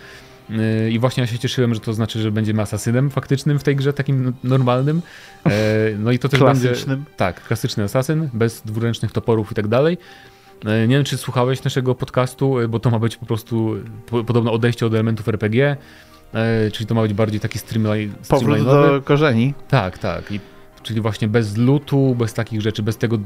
[0.49, 3.75] Y, I właśnie ja się cieszyłem, że to znaczy, że będziemy asasynem faktycznym w tej
[3.75, 5.01] grze, takim normalnym.
[5.45, 5.51] E,
[5.99, 6.67] No i to też będzie.
[6.67, 7.05] Klasycznym.
[7.17, 9.97] Tak, klasyczny asasyn, bez dwuręcznych toporów i tak dalej.
[10.65, 14.23] E, Nie wiem, czy słuchałeś naszego podcastu, e, bo to ma być po prostu po,
[14.23, 15.77] podobno odejście od elementów RPG,
[16.33, 19.53] e, czyli to ma być bardziej taki streamline, Powrót do korzeni.
[19.67, 20.31] Tak, tak.
[20.31, 20.39] I,
[20.83, 23.17] czyli właśnie bez lutu, bez takich rzeczy, bez tego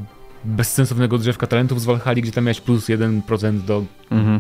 [0.45, 3.84] bezsensownego drzewka talentów z Valhalla, gdzie tam miałeś plus 1% do...
[4.12, 4.39] Mhm.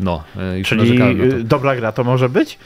[0.00, 1.10] No, e, już Czyli na to.
[1.36, 2.58] y, dobra gra to może być?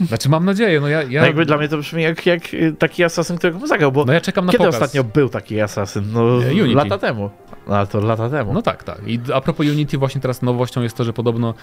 [0.00, 1.02] Znaczy mam nadzieję, no ja...
[1.02, 4.04] ja No jakby dla mnie to brzmi jak, jak y, taki asasyn, którego zagrał, bo
[4.04, 4.74] no ja czekam na kiedy pokaz.
[4.74, 6.04] ostatnio był taki asasyn?
[6.12, 6.74] No E, Unity.
[6.74, 7.30] lata temu.
[7.68, 8.52] No ale to lata temu.
[8.52, 8.98] No tak, tak.
[9.06, 11.54] I a propos Unity, właśnie teraz nowością jest to, że podobno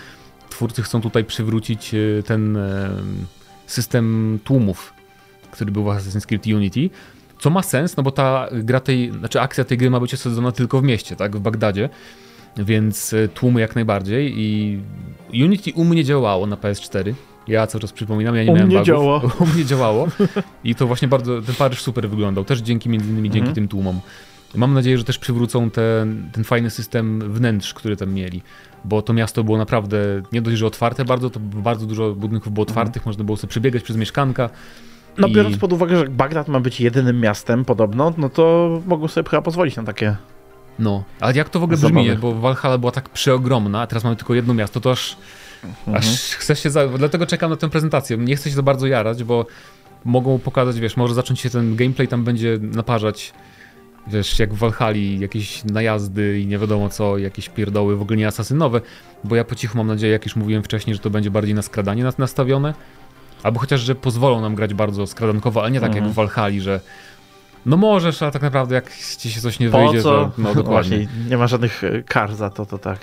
[0.49, 2.89] twórcy chcą tutaj przywrócić e, ten e,
[3.67, 4.93] system tłumów,
[5.51, 6.89] który był w Assassin's Creed Unity.
[7.43, 10.51] Co ma sens, no bo ta gra tej, znaczy akcja tej gry ma być osadzona
[10.51, 11.89] tylko w mieście, tak, w Bagdadzie.
[12.57, 14.79] Więc e, tłumy jak najbardziej i
[15.43, 17.13] Unity u mnie działało na PS4.
[17.47, 18.87] Ja cały czas przypominam, ja nie U miałem mnie bugów.
[18.87, 19.21] działa.
[19.39, 20.07] U mnie działało.
[20.63, 22.45] I to właśnie bardzo, ten Paryż super wyglądał.
[22.45, 23.55] Też dzięki między innymi dzięki Mhm.
[23.55, 23.99] tym tłumom.
[24.55, 28.41] Mam nadzieję, że też przywrócą ten, ten fajny system wnętrz, który tam mieli.
[28.85, 29.97] Bo to miasto było naprawdę
[30.31, 33.83] nie dość, że otwarte bardzo, to bardzo dużo budynków było otwartych, można było sobie przebiegać
[33.83, 34.49] przez mieszkanka.
[35.17, 39.07] No I- biorąc pod uwagę, że Bagdad ma być jedynym miastem podobno, no to mogą
[39.07, 40.15] sobie chyba pozwolić na takie...
[40.79, 42.21] No, ale jak to w ogóle brzmi, Zabawy.
[42.21, 45.17] bo Valhalla była tak przeogromna, a teraz mamy tylko jedno miasto, to aż,
[45.63, 45.97] Mhm.
[45.97, 46.87] aż chcesz się, za...
[46.87, 48.17] dlatego czekam na tę prezentację.
[48.17, 49.45] Nie chcę się za bardzo jarać, bo
[50.05, 53.33] mogą pokazać, wiesz, może zacząć się ten gameplay, tam będzie naparzać,
[54.07, 58.27] wiesz, jak w Valhalla, jakieś najazdy i nie wiadomo co, jakieś pierdoły, w ogóle nie
[58.27, 58.81] asasynowe,
[59.23, 61.61] bo ja po cichu mam nadzieję, jak już mówiłem wcześniej, że to będzie bardziej na
[61.61, 62.73] skradanie nas- nastawione,
[63.43, 66.03] albo chociaż, że pozwolą nam grać bardzo skradankowo, ale nie tak Mhm.
[66.05, 66.79] jak w Valhalla, że
[67.65, 70.09] no możesz, ale tak naprawdę jak ci się coś nie Po wyjdzie, co?
[70.11, 70.97] to no dokładnie.
[70.97, 72.99] Właśnie, nie ma żadnych e, kar za to, to tak.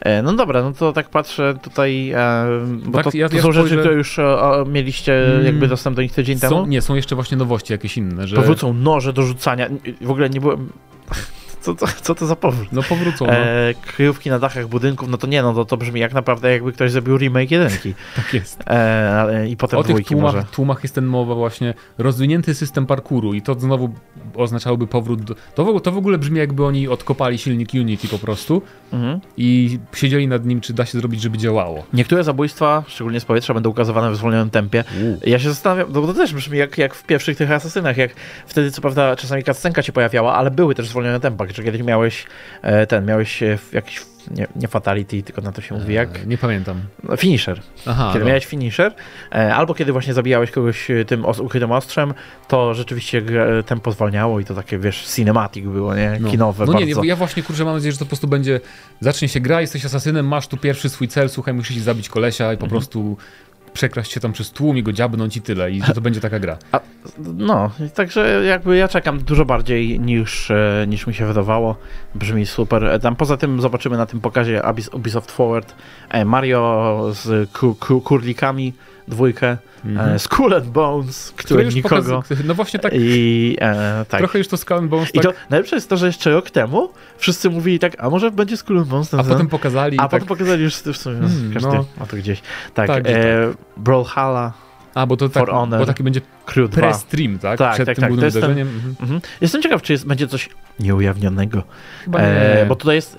[0.00, 2.44] E, No dobra, no to tak patrzę tutaj, e,
[2.86, 5.46] bo Tak, to, ja- to ja są rzeczy, spojrzę- które już o, mieliście Mm.
[5.46, 6.66] jakby dostęp do nich tydzień Są, temu.
[6.66, 9.68] nie, są jeszcze właśnie nowości jakieś inne, że Powrócą noże do rzucania.
[10.00, 10.68] W ogóle nie byłem...
[11.62, 12.68] Co to, co to za powrót?
[12.72, 16.00] no powrócą, no, E, kryjówki na dachach budynków, no to nie, no to, to brzmi
[16.00, 17.94] jak naprawdę jakby ktoś zrobił remake jedynki.
[18.16, 18.60] tak jest.
[18.66, 20.32] E, I potem O tych dwójki może.
[20.32, 23.94] tłumach, tłumach jest ten mowa właśnie, rozwinięty system parkouru i to znowu
[24.34, 25.34] oznaczałoby powrót do...
[25.54, 29.20] To w, ogóle- to w ogóle brzmi jakby oni odkopali silnik Unity po prostu Mhm.
[29.36, 31.84] i siedzieli nad nim, czy da się zrobić, żeby działało.
[31.92, 34.84] Niektóre zabójstwa, szczególnie z powietrza, będą ukazywane w zwolnionym tempie.
[35.26, 38.10] Ja się zastanawiam, no to też brzmi jak, jak w pierwszych tych asasynach, jak
[38.46, 42.26] wtedy co prawda czasami cutscenka się pojawiała, ale były też zwolnione tempa, że kiedyś miałeś
[42.62, 46.26] e, ten, miałeś e, jakiś, nie, nie fatality, tylko na to się mówi jak, E,
[46.26, 46.80] Nie pamiętam.
[47.02, 47.60] no, finisher.
[47.86, 48.28] Aha, Kiedy no.
[48.28, 48.94] miałeś finisher,
[49.34, 52.14] e, albo kiedy właśnie zabijałeś kogoś e, tym os- ukrytym ostrzem,
[52.48, 53.22] to rzeczywiście
[53.66, 56.16] tempo zwalniało i to takie, wiesz, cinematic było, nie?
[56.20, 56.30] no.
[56.30, 57.02] Kinowe No nie, bardzo.
[57.02, 58.60] nie, ja właśnie kurczę mam nadzieję, że to po prostu będzie,
[59.00, 62.56] zacznie się gra, jesteś asasynem, masz tu pierwszy swój cel, słuchaj, musisz zabić kolesia i
[62.56, 62.80] po Mhm.
[62.80, 63.16] prostu
[63.72, 66.38] przekraść się tam przez tłum i go dziabnąć i tyle i że to będzie taka
[66.38, 66.58] gra.
[67.18, 71.76] No, i także jakby ja czekam dużo bardziej niż, e, niż mi się wydawało.
[72.14, 72.84] Brzmi super.
[72.84, 75.74] E, Tam poza tym zobaczymy na tym pokazie Ubis- Ubisoft Forward
[76.10, 78.72] e, Mario z ku, ku, kurlikami,
[79.12, 80.10] dwójkę, Mhm.
[80.14, 81.96] e, Skull and Bones, który nikogo.
[82.22, 84.20] pokaz- No właśnie tak, I e, tak.
[84.20, 86.50] trochę już to Skull and Bones I tak, to najlepsze jest to, że jeszcze rok
[86.50, 89.32] temu wszyscy mówili tak, a może będzie Skull and Bones ten a ten?
[89.32, 91.84] potem pokazali a i tak, potem pokazali już w sumie Hmm, każdy, no.
[92.00, 92.42] a to gdzieś.
[92.74, 93.12] Tak, Tak, e,
[93.76, 94.52] Brawlhalla,
[94.94, 95.80] a bo to tak, Honor.
[95.80, 96.80] bo taki będzie Crew 2.
[96.82, 97.58] pre-stream, tak?
[97.58, 98.68] Tak, Przed tak, tym tak, głównym to jest ten- wydarzeniem.
[98.76, 98.94] Mhm.
[99.00, 99.20] Mhm.
[99.40, 100.48] Jestem ciekaw, czy jest, będzie coś
[100.80, 101.62] nieujawnionego.
[102.14, 103.18] E, bo tutaj jest, e,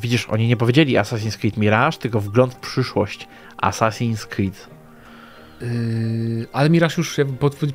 [0.00, 3.28] widzisz, oni nie powiedzieli Assassin's Creed Mirage, tylko wgląd w przyszłość.
[3.62, 4.68] Assassin's Creed.
[5.60, 7.16] Yy, ale Miraż już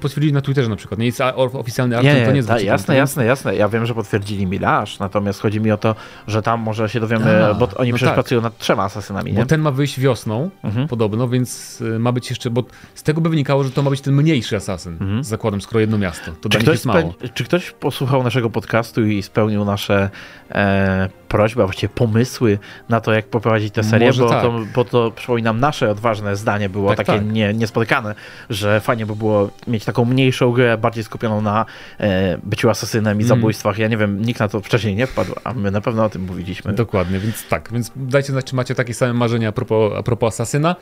[0.02, 1.00] potwierdzili na Twitterze na przykład.
[1.00, 3.56] Nie jest oficjalny nie, to nie jest ta, jasne, jasne, jasne.
[3.56, 5.96] Ja wiem, że potwierdzili Mirage, natomiast chodzi mi o to,
[6.28, 8.14] że tam może się dowiemy, A, bo oni no przecież tak.
[8.14, 9.46] pracują nad trzema asasynami, Bo nie?
[9.46, 10.88] ten ma wyjść wiosną, Mhm.
[10.88, 12.64] podobno, więc y, ma być jeszcze, bo
[12.96, 14.94] z tego by wynikało, że to ma być ten mniejszy asasyn.
[14.94, 15.24] Mhm.
[15.24, 16.32] Z zakładem, skoro jedno miasto.
[16.32, 17.14] To Czy dla nich ktoś, jest mało.
[17.34, 20.10] czy ktoś posłuchał naszego podcastu i spełnił nasze
[20.52, 24.42] e, prośby, a właściwie pomysły na to, jak poprowadzić tę serię, bo, tak.
[24.42, 27.32] to, bo to, przypominam, nasze odważne zdanie było Tak, takie tak.
[27.32, 28.16] Nie, niespotykane,
[28.50, 31.66] że fajnie by było mieć taką mniejszą grę, bardziej skupioną na
[32.00, 33.28] e, byciu asasynem i Mm.
[33.28, 33.78] zabójstwach.
[33.78, 36.22] Ja nie wiem, nikt na to wcześniej nie wpadł, a my na pewno o tym
[36.22, 36.74] mówiliśmy.
[36.74, 40.34] Dokładnie, więc tak, więc dajcie znać, czy macie takie same marzenia a propos, a propos
[40.34, 40.76] Asasyna.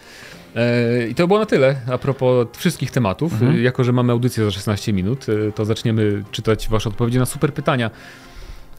[0.56, 3.34] E, I to było na tyle a propos wszystkich tematów.
[3.34, 3.64] Mhm.
[3.64, 7.54] Jako, że mamy audycję za 16 minut, e, to zaczniemy czytać wasze odpowiedzi na super
[7.54, 7.92] pytania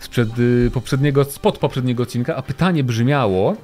[0.05, 3.57] sprzed y, poprzedniego, spod poprzedniego odcinka, a pytanie brzmiało,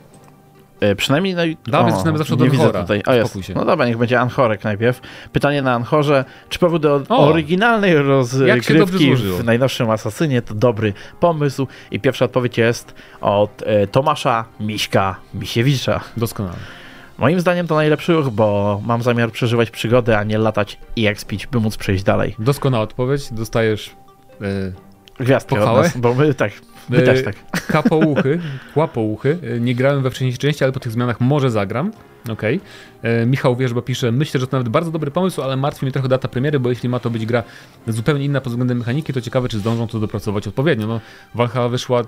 [0.81, 1.57] E, przynajmniej no i...
[1.67, 2.81] Dawaj, zaczynamy zawsze od Anchora.
[2.81, 3.03] tutaj.
[3.07, 3.45] O, jest.
[3.45, 3.55] Się.
[3.55, 5.01] No dobra, niech będzie Anchorek najpierw.
[5.33, 6.25] Pytanie na Anchorze.
[6.49, 7.19] Czy powód do O!
[7.29, 11.67] oryginalnej rozgrywki w najnowszym Asasynie to dobry pomysł?
[11.91, 16.01] I pierwsza odpowiedź jest od e, Tomasza Miśka Misiewicza.
[16.17, 16.57] doskonale.
[17.19, 21.47] Moim zdaniem to najlepszy ruch, bo mam zamiar przeżywać przygody, a nie latać i expić,
[21.47, 22.35] by móc przejść dalej.
[22.39, 23.91] Doskonała odpowiedź, dostajesz
[24.41, 24.45] e,
[25.21, 25.83] Gwiazdkę Pochwałę?
[25.83, 26.53] nas, bo my tak,
[26.91, 27.37] my E, też tak.
[27.67, 28.41] Kapouchy,
[28.75, 29.39] kłapouchy.
[29.57, 31.93] E, Nie grałem we wcześniejszej części, ale po tych zmianach może zagram.
[32.33, 32.61] Okej.
[33.03, 36.09] E, Michał Wierzba pisze, myślę, że to nawet bardzo dobry pomysł, ale martwi mnie trochę
[36.09, 37.43] data premiery, bo jeśli ma to być gra
[37.87, 40.87] zupełnie inna pod względem mechaniki, to ciekawe, czy zdążą to dopracować odpowiednio.
[40.87, 41.01] No,
[41.35, 42.03] Valhalla wyszła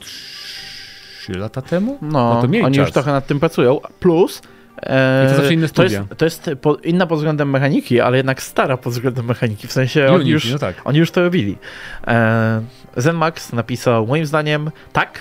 [0.00, 1.98] 3 lata temu?
[2.02, 2.86] No, no to mieli oni czas.
[2.86, 3.80] już trochę nad tym pracują.
[4.00, 4.42] Plus.
[4.82, 6.16] E, I to zawsze inne to jest, studia.
[6.16, 9.66] to jest po, inna pod względem mechaniki, ale jednak stara pod względem mechaniki.
[9.68, 10.76] W sensie oni już, no tak.
[10.84, 11.58] oni już to robili.
[12.06, 12.62] E,
[12.96, 15.18] Zenmax napisał, moim zdaniem, tak,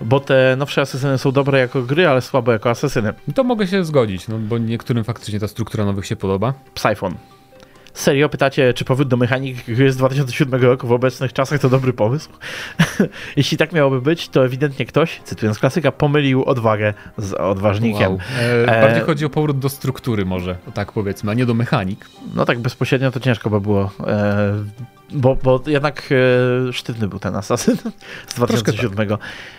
[0.00, 3.14] bo te nowsze asesyny są dobre jako gry, ale słabe jako asesyny.
[3.34, 6.54] To mogę się zgodzić, no, bo niektórym faktycznie ta struktura nowych się podoba.
[6.74, 7.14] Psyphon.
[7.94, 11.92] Serio pytacie, czy powrót do mechaniki gry z 2007 roku w obecnych czasach to dobry
[11.92, 12.30] pomysł?
[13.36, 18.10] Jeśli tak miałoby być, to ewidentnie ktoś, cytując klasyka, pomylił odwagę z odważnikiem.
[18.10, 18.20] Wow.
[18.40, 22.06] E, E, bardziej chodzi o powrót do struktury może, tak powiedzmy, a nie do mechanik.
[22.34, 24.54] No tak bezpośrednio to ciężko by było, e,
[25.12, 26.08] bo, bo jednak
[26.68, 27.76] e, sztywny był ten asasyn
[28.26, 29.18] z 2007.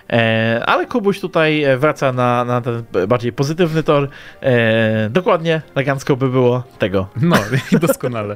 [0.09, 4.09] E, ale Kubuś tutaj e, wraca na, na ten bardziej pozytywny tor.
[4.41, 7.07] E, dokładnie, elegancko by było tego.
[7.21, 7.35] No
[7.87, 8.35] doskonale.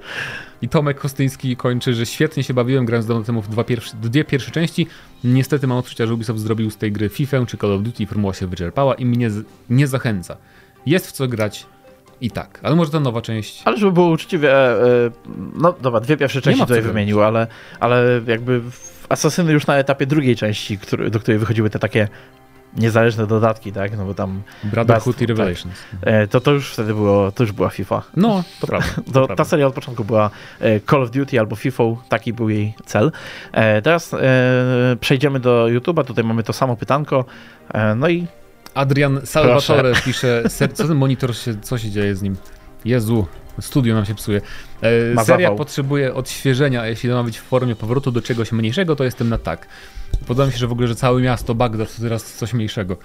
[0.61, 4.23] I Tomek Kostyński kończy, że świetnie się bawiłem grając dawno temu w dwa pierwsze, dwie
[4.23, 4.87] pierwsze części.
[5.23, 8.05] Niestety mam odczucia, że Ubisoft zrobił z tej gry FIFA czy Call of Duty i
[8.05, 10.37] formuła się wyczerpała i mnie z- nie zachęca.
[10.85, 11.65] Jest w co grać
[12.21, 13.61] i tak, ale może ta nowa część...
[13.65, 15.11] Ale żeby było uczciwie, e, e,
[15.53, 17.47] no dobra, dwie pierwsze części tutaj wymienił, ale,
[17.79, 18.61] ale jakby
[19.09, 22.07] asasyny już na etapie drugiej części, który, do której wychodziły te takie
[22.77, 25.75] niezależne dodatki, tak, no bo tam Brotherhood Best- i Revelations.
[26.01, 28.03] e, to, to już wtedy było, to już była FIFA.
[28.15, 28.87] No, to prawda.
[28.95, 29.43] To To, ta prawda.
[29.43, 30.29] seria od początku była
[30.89, 33.11] Call of Duty albo FIFA, taki był jej cel.
[33.83, 34.15] Teraz
[34.99, 37.25] przejdziemy do YouTube'a, tutaj mamy to samo pytanko.
[37.95, 38.27] No i
[38.79, 42.35] Adrian Salvatore pisze, ser, co ten monitor się, co się dzieje z nim?
[42.85, 43.27] Jezu,
[43.61, 44.41] studio nam się psuje.
[44.81, 45.55] E, seria zawał.
[45.55, 49.37] potrzebuje odświeżenia, a jeśli ma być w formie powrotu do czegoś mniejszego, to jestem na
[49.37, 49.67] tak.
[50.27, 52.97] Podoba mi się, że w ogóle, że całe miasto Bagdad to teraz coś mniejszego.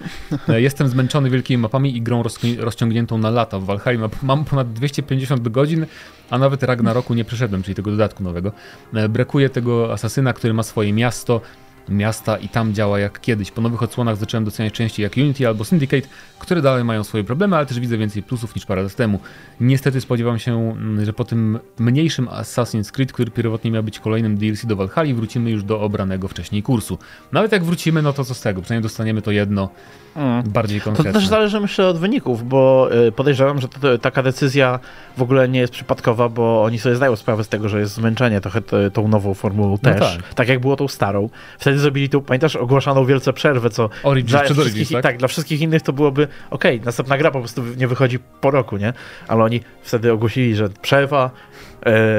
[0.49, 3.59] E, jestem zmęczony wielkimi mapami i grą rozci- rozciągniętą na lata.
[3.59, 3.67] W
[3.99, 5.87] mam- mam ponad 250 godzin,
[6.31, 8.53] a nawet Ragnaroku nie przeszedłem, czyli tego dodatku nowego.
[8.95, 11.41] E, brakuje tego asasyna, który ma swoje miasto,
[11.89, 13.51] miasta i tam działa jak kiedyś.
[13.51, 16.09] Po nowych odsłonach zacząłem doceniać części jak Unity albo Syndicate,
[16.39, 19.21] które dalej mają swoje problemy, ale też widzę więcej plusów niż parę lat temu.
[19.61, 24.37] Niestety spodziewam się, mm, że po tym mniejszym Assassin's Creed, który pierwotnie miał być kolejnym
[24.37, 26.99] DLC do Valhalla, wrócimy już do obranego wcześniej kursu.
[27.33, 28.63] Nawet jak wrócimy, no to co z tego?
[28.63, 29.69] Przynajmniej dostaniemy to jedno
[30.45, 31.13] bardziej to konkretne.
[31.13, 34.81] też zależy myślę od wyników, bo e, podejrzewam, że to, to, taka decyzja
[35.17, 38.41] w ogóle nie jest przypadkowa, bo oni sobie zdają sprawę z tego, że jest zmęczenie
[38.41, 40.17] trochę t- tą nową formułą też.
[40.17, 40.35] tak.
[40.35, 40.49] tak.
[40.49, 41.29] jak było tą starą.
[41.59, 45.17] Wtedy zrobili tu, pamiętasz, ogłaszaną wielce przerwę, co Origins dla wszystkich, Origins, tak?
[45.17, 48.93] dla wszystkich innych to byłoby okej, następna gra po prostu nie wychodzi po roku, nie?
[49.29, 51.31] Ale oni wtedy ogłosili, że przerwa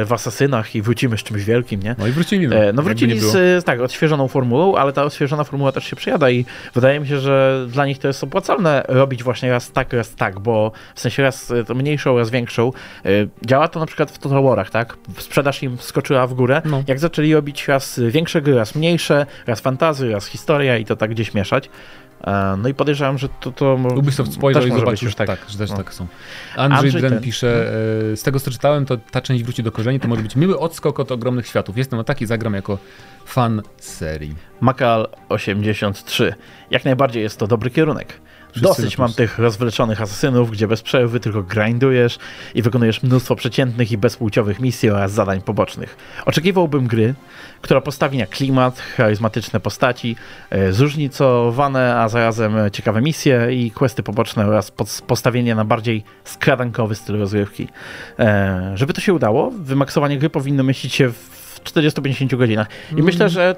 [0.06, 1.96] w Asasynach i wrócimy z czymś wielkim, nie?
[1.98, 2.48] No i wrócili.
[2.48, 6.30] No, E, No wrócili z, tak, odświeżoną formułą, ale ta odświeżona formuła też się przejada
[6.30, 10.16] i wydaje mi się, że dla nich to jest opłacalne robić właśnie raz tak, raz
[10.16, 12.72] tak, bo w sensie raz e, to mniejszą, raz większą.
[13.06, 13.10] E,
[13.46, 14.98] Działa to na przykład w Total Warach, tak?
[15.18, 16.62] Sprzedaż im skoczyła w górę.
[16.66, 16.84] No.
[16.88, 21.10] Jak zaczęli robić raz większe gry, raz mniejsze, raz fantazy, raz historia i to tak
[21.12, 21.70] gdzieś mieszać.
[22.26, 25.28] E, No i podejrzewam, że to, to Ubisoft też i zobaczył, tak.
[25.28, 25.78] tak, że też No.
[25.78, 26.08] tak są.
[26.56, 27.68] Andrzej, Andrzej Dren ten- pisze,
[28.12, 30.60] e, z tego co czytałem, to ta część wróci do korzeni, to może być miły
[30.60, 31.78] odskok od ogromnych światów.
[31.78, 32.78] Jestem na taki, zagram jako
[33.26, 34.36] fan serii.
[34.62, 36.34] Makal 83.
[36.72, 38.14] Jak najbardziej jest to dobry kierunek.
[38.62, 42.18] Dosyć mam tych rozwleczonych asasynów, gdzie bez przerwy tylko grindujesz
[42.56, 45.98] i wykonujesz mnóstwo przeciętnych i bezpłciowych misji oraz zadań pobocznych.
[46.26, 47.14] Oczekiwałbym gry,
[47.62, 50.16] która postawi na klimat, charyzmatyczne postaci,
[50.50, 54.72] e, zróżnicowane, a zarazem ciekawe misje i questy poboczne oraz
[55.08, 57.68] postawienie na bardziej skradankowy styl rozgrywki.
[58.20, 62.68] E, Żeby to się udało, wymaksowanie gry powinno mieścić się w 40-50 godzinach.
[62.90, 63.06] I Mm.
[63.06, 63.56] myślę, że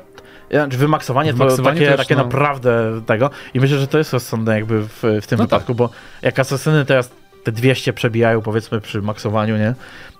[0.51, 2.23] Znaczy wymaksowanie, Wymaksowanie to takie, też, takie no.
[2.23, 5.89] naprawdę tego i myślę, że to jest rozsądne jakby w, w tym No wypadku, bo
[6.21, 7.11] jak asesyny teraz
[7.43, 9.73] te 200 przebijają powiedzmy przy maksowaniu, nie?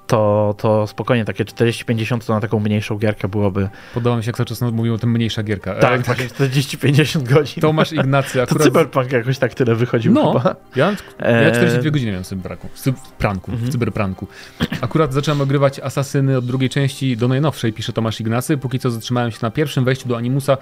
[0.07, 3.69] To, to spokojnie takie 40-50 to na taką mniejszą gierkę byłoby.
[3.93, 5.73] Podoba mi się, jak cały czas mówią o tym mniejsza gierka.
[5.73, 7.61] E, Tak, właśnie 40-50 godzin.
[7.61, 8.63] Tomasz Ignacy To akurat...
[8.63, 10.33] Cyberpunk jakoś tak tyle wychodził No.
[10.39, 10.55] chyba.
[10.75, 13.69] Ja, E, ja 42 godziny miałem w cyberpranku, w cyberpranku, Mhm.
[13.69, 14.27] w cyberpranku.
[14.81, 18.57] Akurat zacząłem ogrywać Asasyny od drugiej części do najnowszej, pisze Tomasz Ignacy.
[18.57, 20.57] Póki co zatrzymałem się na pierwszym wejściu do Animusa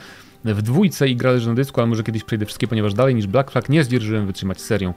[0.46, 3.52] w dwójce i grałem na dysku, ale może kiedyś przejdę wszystkie, ponieważ dalej niż Black
[3.52, 4.94] Flag nie zdzierżyłem wytrzymać serią.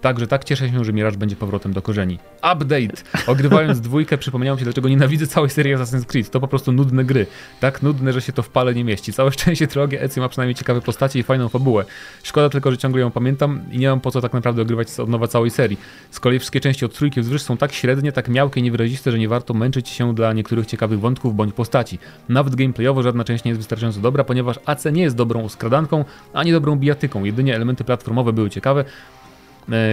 [0.00, 2.18] Także tak cieszę się, że Mirage będzie powrotem do korzeni.
[2.36, 3.02] Update!
[3.26, 6.30] Ogrywając dwójkę przypomniałem się, dlaczego nienawidzę całej serii Assassin's Creed.
[6.30, 7.26] To po prostu nudne gry.
[7.60, 9.12] Tak nudne, że się to w pale nie mieści.
[9.12, 11.84] Całe szczęście trylogia Ezio ma przynajmniej ciekawe postacie i fajną fabułę.
[12.22, 15.08] Szkoda tylko, że ciągle ją pamiętam i nie mam po co tak naprawdę ogrywać od
[15.08, 15.78] nowa całej serii.
[16.10, 19.18] Z kolei wszystkie części od trójki wzwyż są tak średnie, tak miałkie i niewyraziste, że
[19.18, 21.98] nie warto męczyć się dla niektórych ciekawych wątków bądź postaci.
[22.28, 26.52] Nawet gameplayowo żadna część nie jest wystarczająco dobra, ponieważ AC nie jest dobrą skradanką, ani
[26.52, 27.24] dobrą bijatyką.
[27.24, 28.84] Jedynie elementy platformowe były ciekawe,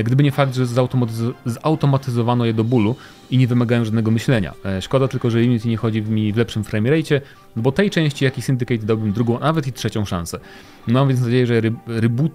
[0.04, 2.96] gdyby nie fakt, że zautomatyz- zautomatyzowano je do bólu
[3.32, 4.54] i nie wymagają żadnego myślenia.
[4.66, 7.22] E, Szkoda tylko, że Unity nie chodzi mi w lepszym framerate,
[7.56, 10.40] bo tej części, jak i Syndicate dałbym drugą, a nawet i trzecią szansę.
[10.88, 12.32] Mam więc nadzieję, że ry- reboot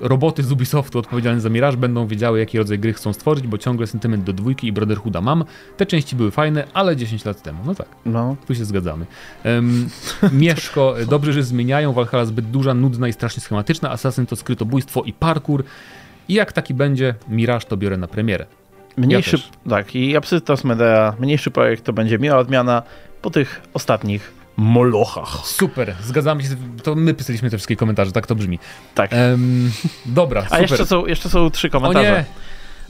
[0.00, 3.86] roboty z Ubisoftu odpowiedzialne za Mirage będą wiedziały, jaki rodzaj gry chcą stworzyć, bo ciągle
[3.86, 5.44] sentyment do dwójki i Brotherhooda mam.
[5.76, 7.58] Te części były fajne, ale 10 lat temu.
[7.66, 8.36] No tak, No.
[8.46, 9.06] tu się zgadzamy.
[9.44, 9.88] Um,
[10.32, 11.92] Mieszko, dobrze, że zmieniają.
[11.92, 13.90] Valhalla zbyt duża, nudna i strasznie schematyczna.
[13.90, 15.64] Assassin to skrytobójstwo i parkour.
[16.28, 18.46] I jak taki będzie, Mirage to biorę na premierę.
[18.96, 19.48] Mniejszy, też.
[19.70, 22.82] tak, i Absytos Medea, mniejszy projekt to będzie miła odmiana
[23.22, 25.28] po tych ostatnich molochach.
[25.44, 26.48] Super, zgadzamy się.
[26.82, 28.58] To my pisaliśmy te wszystkie komentarze, tak to brzmi.
[28.94, 29.12] Tak.
[29.12, 29.70] Em,
[30.06, 30.60] dobra, A super.
[30.60, 32.10] jeszcze są, jeszcze są trzy o komentarze.
[32.10, 32.24] nie,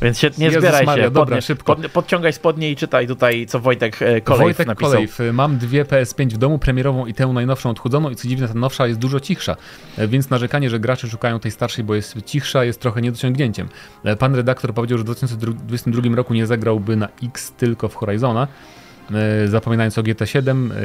[0.03, 1.11] Więc się nie Jezus zbieraj Maria, się.
[1.11, 1.77] dobra, podnie, szybko.
[1.77, 4.91] Pod, podciągaj spodnie i czytaj tutaj, co Wojtek e, Kolej Wojtek napisał.
[4.91, 5.19] Kolejw.
[5.33, 8.87] Mam dwie PS5 w domu, premierową i tę najnowszą odchudzoną i co dziwne, ta nowsza
[8.87, 9.57] jest dużo cichsza,
[9.97, 13.69] E, więc narzekanie, że gracze szukają tej starszej, bo jest cichsza, jest trochę niedociągnięciem.
[14.05, 18.49] E, Pan redaktor powiedział, że w 2022 roku nie zagrałby na X tylko w Horizona,
[19.47, 20.77] zapominając o GT7, e,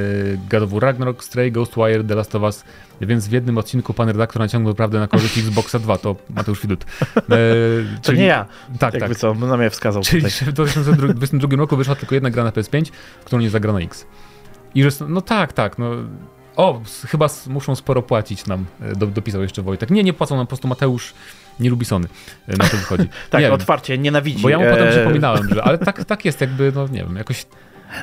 [0.49, 2.63] God of War Ragnarok, Stray, Ghostwire, The Last of Us,
[3.01, 6.85] więc w jednym odcinku pan redaktor naciągnął prawdę na korzyść Xboxa 2, to Mateusz Widut.
[7.15, 7.31] E, To
[8.01, 8.45] czyli- nie ja,
[8.79, 9.17] Tak, jakby tak.
[9.17, 10.47] co, na mnie wskazał Czyli tutaj.
[10.51, 12.91] w 2022 roku wyszła tylko jedna gra na PS5,
[13.25, 14.05] którą nie zagra na X.
[14.75, 15.91] I że, no tak, tak, no...
[16.55, 19.89] O, chyba muszą sporo płacić nam, e, do, dopisał jeszcze Wojtek.
[19.89, 21.13] Nie, nie płacą nam, po prostu Mateusz
[21.59, 22.07] nie lubi Sony,
[22.47, 23.09] e, na to wychodzi.
[23.29, 24.41] Tak, nie wiem, otwarcie, nienawidzi.
[24.41, 27.15] bo ja mu potem e, przypominałem, że, ale tak, tak jest jakby, no nie wiem,
[27.15, 27.45] jakoś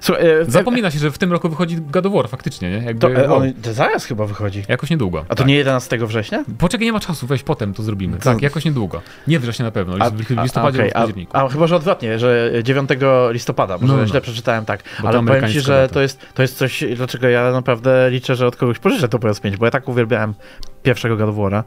[0.01, 2.77] Słuchaj, e, zapomina się, że w tym roku wychodzi God of War faktycznie, nie?
[2.77, 4.63] Jakby, To, e, on to zaraz chyba wychodzi.
[4.69, 5.19] jakoś niedługo.
[5.19, 5.47] A to tak.
[5.47, 6.45] nie 11 września?
[6.59, 8.19] Poczekaj, nie ma czasu, weź potem to zrobimy.
[8.19, 9.03] Tak, jakoś niedługo.
[9.27, 11.37] Nie września na pewno, już w listopadzie lub w październiku.
[11.37, 12.91] a, a chyba, że odwrotnie, że 9
[13.31, 14.07] listopada, może No, no.
[14.07, 14.83] źle przeczytałem tak.
[15.03, 18.47] Bo Ale powiem ci, że to jest, to jest coś, dlaczego ja naprawdę liczę, że
[18.47, 20.35] od kogoś pożyczę to PS5, bo ja tak uwielbiałem
[20.83, 21.63] pierwszego God of War'a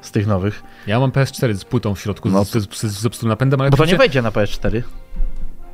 [0.00, 0.62] z tych nowych.
[0.86, 2.44] Ja mam PS4 z płytą w środku, No.
[2.44, 4.82] z, z, z, z napędem, ale Bo to nie wejdzie na PS4.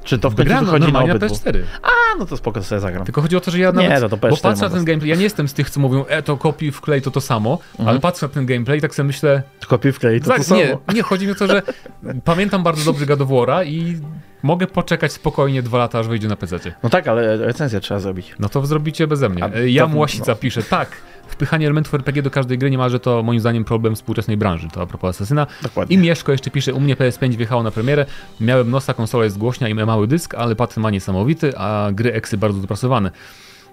[0.04, 1.34] Czy to w końcu Gram wychodzi na normalnie na obydwu?
[1.34, 1.58] PS4.
[1.82, 3.04] A, no to spoko, to sobie zagram.
[3.04, 4.84] Tylko chodzi o to, że ja Nie, nawet, no to bo PS4 patrzę na ten
[4.84, 7.58] gameplay, ja nie jestem z tych, co mówią, e, to kopiuj, wklej, to to samo,
[7.72, 7.88] Mhm.
[7.88, 9.42] ale patrzę na ten gameplay i tak sobie myślę,
[9.78, 10.60] piwkę i to, tak, to samo.
[10.60, 11.62] nie, nie, chodzi mi o to, że
[12.24, 13.20] pamiętam bardzo dobrze God
[13.64, 13.96] i
[14.42, 16.58] mogę poczekać spokojnie dwa lata, aż wyjdzie na PC.
[16.82, 18.34] No tak, ale recenzję trzeba zrobić.
[18.38, 19.44] No to zrobicie beze mnie.
[19.44, 20.88] A E, to- Łasica pisze, tak,
[21.28, 24.86] wpychanie elementów RPG do każdej gry niemalże to moim zdaniem problem współczesnej branży, to a
[24.86, 25.46] propos Asasyna.
[25.62, 25.96] Dokładnie.
[25.96, 28.06] I Mieszko jeszcze pisze, u mnie PS5 wjechało na premierę,
[28.40, 32.38] miałem nosa, konsola jest głośna i mały dysk, ale patent ma niesamowity, a gry eksy
[32.38, 33.10] bardzo dopracowane.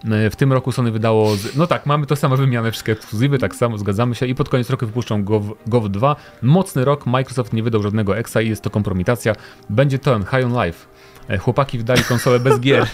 [0.06, 3.56] E, W tym roku Sony wydało, no tak, mamy to samo wymianę, wszystkie ekskluzywy, tak
[3.56, 6.16] samo, zgadzamy się i pod koniec roku wypuszczą GOV, GOV 2.
[6.42, 9.36] Mocny rok, Microsoft nie wydał żadnego eksa i jest to kompromitacja.
[9.70, 10.86] Będzie to High on Life.
[11.30, 12.86] E, Chłopaki wydali konsolę bez gier.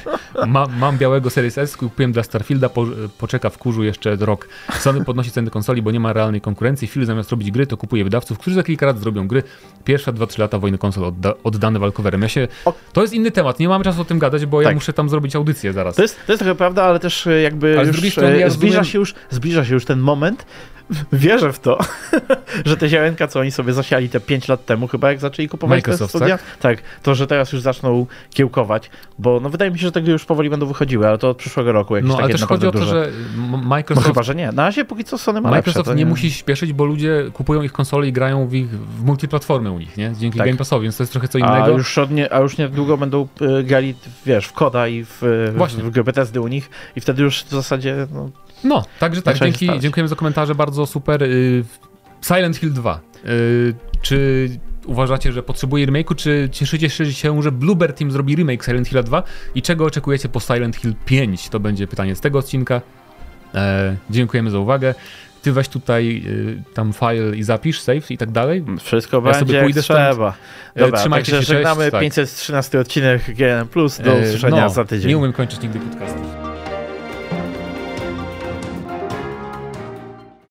[0.47, 2.85] Ma, mam białego Series S, kupiłem dla Starfielda, po,
[3.17, 4.47] poczeka w kurzu jeszcze rok.
[4.79, 6.87] Sony podnosi ceny konsoli, bo nie ma realnej konkurencji.
[6.87, 9.43] Phil zamiast robić gry, to kupuje wydawców, którzy za kilka lat zrobią gry.
[9.83, 12.21] Pierwsza 2-3 lata wojny konsol odda, oddane walkowerem.
[12.21, 12.47] Ja się...
[12.93, 14.75] To jest inny temat, nie mamy czasu o tym gadać, bo ja Tak.
[14.75, 15.95] muszę tam zrobić audycję zaraz.
[15.95, 18.49] To jest, to jest trochę prawda, ale też e, jakby Ale już strony ja e,
[18.51, 20.45] zbliża, rozumiem- się już, zbliża się już ten moment,
[21.13, 21.77] wierzę w to,
[22.65, 25.77] że te ziarenka, co oni sobie zasiali te 5 lat temu, chyba jak zaczęli kupować
[25.77, 26.77] Microsoft, te studia, tak?
[27.03, 30.25] to że teraz już zaczną kiełkować, bo no wydaje mi się, że te gry już
[30.25, 32.71] powoli będą wychodziły, ale to od przyszłego roku jakieś No, ale takie też chodzi o
[32.71, 32.91] to, duże.
[32.91, 34.51] że M- No Microsoft, chyba, że nie.
[34.51, 37.61] Na razie póki co Sony ma Microsoft lepsze, to nie musi śpieszyć, bo ludzie kupują
[37.61, 40.13] ich konsole i grają w ich w multiplatformy u nich, nie?
[40.19, 40.47] Dzięki Tak.
[40.47, 41.77] Game Passowi, więc to jest trochę co A innego.
[41.77, 45.83] już, od nie, a już niedługo będą e, grali, wiesz, w Koda i w, Właśnie.
[45.83, 48.29] w gry Bethesdy u nich i wtedy już w zasadzie no,
[48.65, 51.23] No, także tak, Zaczęli dzięki, dziękujemy za komentarze, bardzo super.
[51.23, 51.63] Y,
[52.21, 52.99] Silent Hill 2.
[53.25, 54.49] Y, Czy
[54.85, 59.23] uważacie, że potrzebuje remake'u, czy cieszycie się, że Bloober Team zrobi remake Silent Hill 2?
[59.55, 61.49] I czego oczekujecie po Silent Hill 5?
[61.49, 62.81] To będzie pytanie z tego odcinka.
[63.55, 64.95] E, dziękujemy za uwagę.
[65.41, 68.65] Ty weź tutaj y, tam file i zapisz, save i tak dalej.
[68.79, 70.33] Wszystko Ja będzie sobie jak pójdę trzeba.
[70.75, 72.01] E, Dobra, trzymajcie także się, cześć, żegnamy tak.
[72.01, 73.67] 513 odcinek GN+.
[74.03, 75.09] Do E, usłyszenia no, za tydzień.
[75.09, 76.54] Nie umiem kończyć nigdy podcastów.